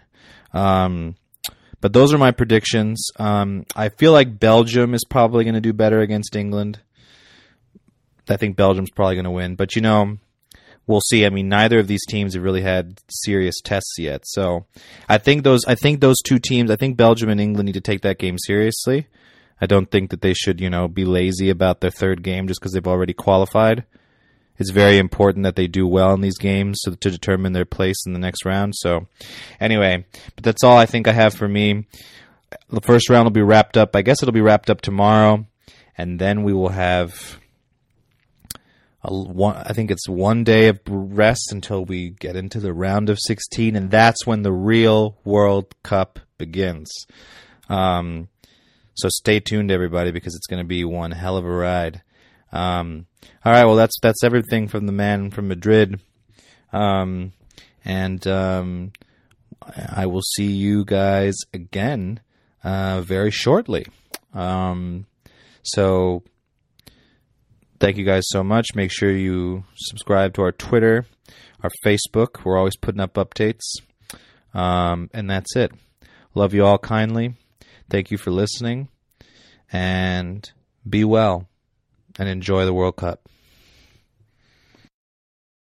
Um, 0.53 1.15
but 1.81 1.93
those 1.93 2.13
are 2.13 2.17
my 2.17 2.31
predictions. 2.31 3.09
Um, 3.17 3.65
I 3.75 3.89
feel 3.89 4.11
like 4.11 4.39
Belgium 4.39 4.93
is 4.93 5.05
probably 5.09 5.43
going 5.43 5.55
to 5.55 5.61
do 5.61 5.73
better 5.73 6.01
against 6.01 6.35
England. 6.35 6.79
I 8.29 8.37
think 8.37 8.55
Belgium's 8.55 8.91
probably 8.91 9.15
going 9.15 9.25
to 9.25 9.31
win. 9.31 9.55
But, 9.55 9.75
you 9.75 9.81
know, 9.81 10.17
we'll 10.89 11.01
see. 11.01 11.25
I 11.25 11.29
mean, 11.29 11.47
neither 11.47 11.79
of 11.79 11.87
these 11.87 12.05
teams 12.07 12.33
have 12.33 12.43
really 12.43 12.61
had 12.61 12.99
serious 13.09 13.55
tests 13.63 13.95
yet. 13.97 14.23
So 14.25 14.65
I 15.07 15.17
think 15.17 15.43
those 15.43 15.61
I 15.67 15.75
think 15.75 16.01
those 16.01 16.17
two 16.25 16.39
teams, 16.39 16.69
I 16.69 16.75
think 16.75 16.97
Belgium 16.97 17.29
and 17.29 17.39
England 17.39 17.67
need 17.67 17.73
to 17.73 17.81
take 17.81 18.01
that 18.01 18.19
game 18.19 18.37
seriously. 18.37 19.07
I 19.61 19.65
don't 19.65 19.91
think 19.91 20.09
that 20.09 20.21
they 20.21 20.33
should, 20.33 20.59
you 20.59 20.69
know, 20.69 20.87
be 20.87 21.05
lazy 21.05 21.49
about 21.49 21.81
their 21.81 21.91
third 21.91 22.23
game 22.23 22.47
just 22.47 22.59
because 22.59 22.73
they've 22.73 22.87
already 22.87 23.13
qualified. 23.13 23.85
It's 24.59 24.71
very 24.71 24.97
important 24.97 25.43
that 25.45 25.55
they 25.55 25.67
do 25.67 25.87
well 25.87 26.13
in 26.13 26.21
these 26.21 26.37
games 26.37 26.79
to, 26.81 26.95
to 26.95 27.09
determine 27.09 27.53
their 27.53 27.65
place 27.65 28.05
in 28.05 28.13
the 28.13 28.19
next 28.19 28.45
round. 28.45 28.75
So, 28.75 29.07
anyway, 29.59 30.05
but 30.35 30.43
that's 30.43 30.63
all 30.63 30.77
I 30.77 30.85
think 30.85 31.07
I 31.07 31.13
have 31.13 31.33
for 31.33 31.47
me. 31.47 31.87
The 32.69 32.81
first 32.81 33.09
round 33.09 33.25
will 33.25 33.31
be 33.31 33.41
wrapped 33.41 33.77
up. 33.77 33.95
I 33.95 34.01
guess 34.01 34.21
it'll 34.21 34.33
be 34.33 34.41
wrapped 34.41 34.69
up 34.69 34.81
tomorrow, 34.81 35.45
and 35.97 36.19
then 36.19 36.43
we 36.43 36.53
will 36.53 36.69
have. 36.69 37.39
A, 39.01 39.13
one, 39.13 39.55
I 39.55 39.71
think 39.71 39.91
it's 39.91 40.09
one 40.09 40.43
day 40.43 40.67
of 40.67 40.81
rest 40.85 41.53
until 41.53 41.85
we 41.85 42.09
get 42.09 42.35
into 42.35 42.59
the 42.59 42.73
round 42.73 43.09
of 43.09 43.17
16, 43.17 43.77
and 43.77 43.89
that's 43.89 44.27
when 44.27 44.41
the 44.41 44.51
real 44.51 45.17
World 45.23 45.73
Cup 45.83 46.19
begins. 46.37 46.91
Um, 47.69 48.27
so 48.95 49.07
stay 49.07 49.39
tuned, 49.39 49.71
everybody, 49.71 50.11
because 50.11 50.35
it's 50.35 50.47
going 50.47 50.61
to 50.61 50.67
be 50.67 50.83
one 50.83 51.11
hell 51.11 51.37
of 51.37 51.45
a 51.45 51.49
ride. 51.49 52.01
Um, 52.51 53.05
all 53.45 53.51
right, 53.51 53.65
well 53.65 53.75
that's 53.75 53.95
that's 54.01 54.23
everything 54.23 54.67
from 54.67 54.85
the 54.85 54.91
man 54.91 55.29
from 55.31 55.47
Madrid, 55.47 56.01
um, 56.73 57.33
and 57.85 58.25
um, 58.27 58.91
I 59.95 60.05
will 60.07 60.23
see 60.35 60.47
you 60.47 60.85
guys 60.85 61.35
again 61.53 62.21
uh, 62.63 63.01
very 63.01 63.31
shortly. 63.31 63.85
Um, 64.33 65.05
so 65.63 66.23
thank 67.79 67.97
you 67.97 68.05
guys 68.05 68.23
so 68.27 68.43
much. 68.43 68.67
Make 68.75 68.91
sure 68.91 69.11
you 69.11 69.63
subscribe 69.75 70.33
to 70.35 70.41
our 70.41 70.51
Twitter, 70.51 71.05
our 71.61 71.71
Facebook. 71.85 72.43
We're 72.43 72.57
always 72.57 72.77
putting 72.77 73.01
up 73.01 73.13
updates, 73.13 73.61
um, 74.53 75.09
and 75.13 75.29
that's 75.29 75.55
it. 75.55 75.71
Love 76.33 76.53
you 76.53 76.65
all 76.65 76.77
kindly. 76.77 77.35
Thank 77.89 78.11
you 78.11 78.17
for 78.17 78.31
listening, 78.31 78.89
and 79.71 80.49
be 80.87 81.03
well 81.03 81.48
and 82.17 82.29
enjoy 82.29 82.65
the 82.65 82.73
World 82.73 82.95
Cup. 82.95 83.29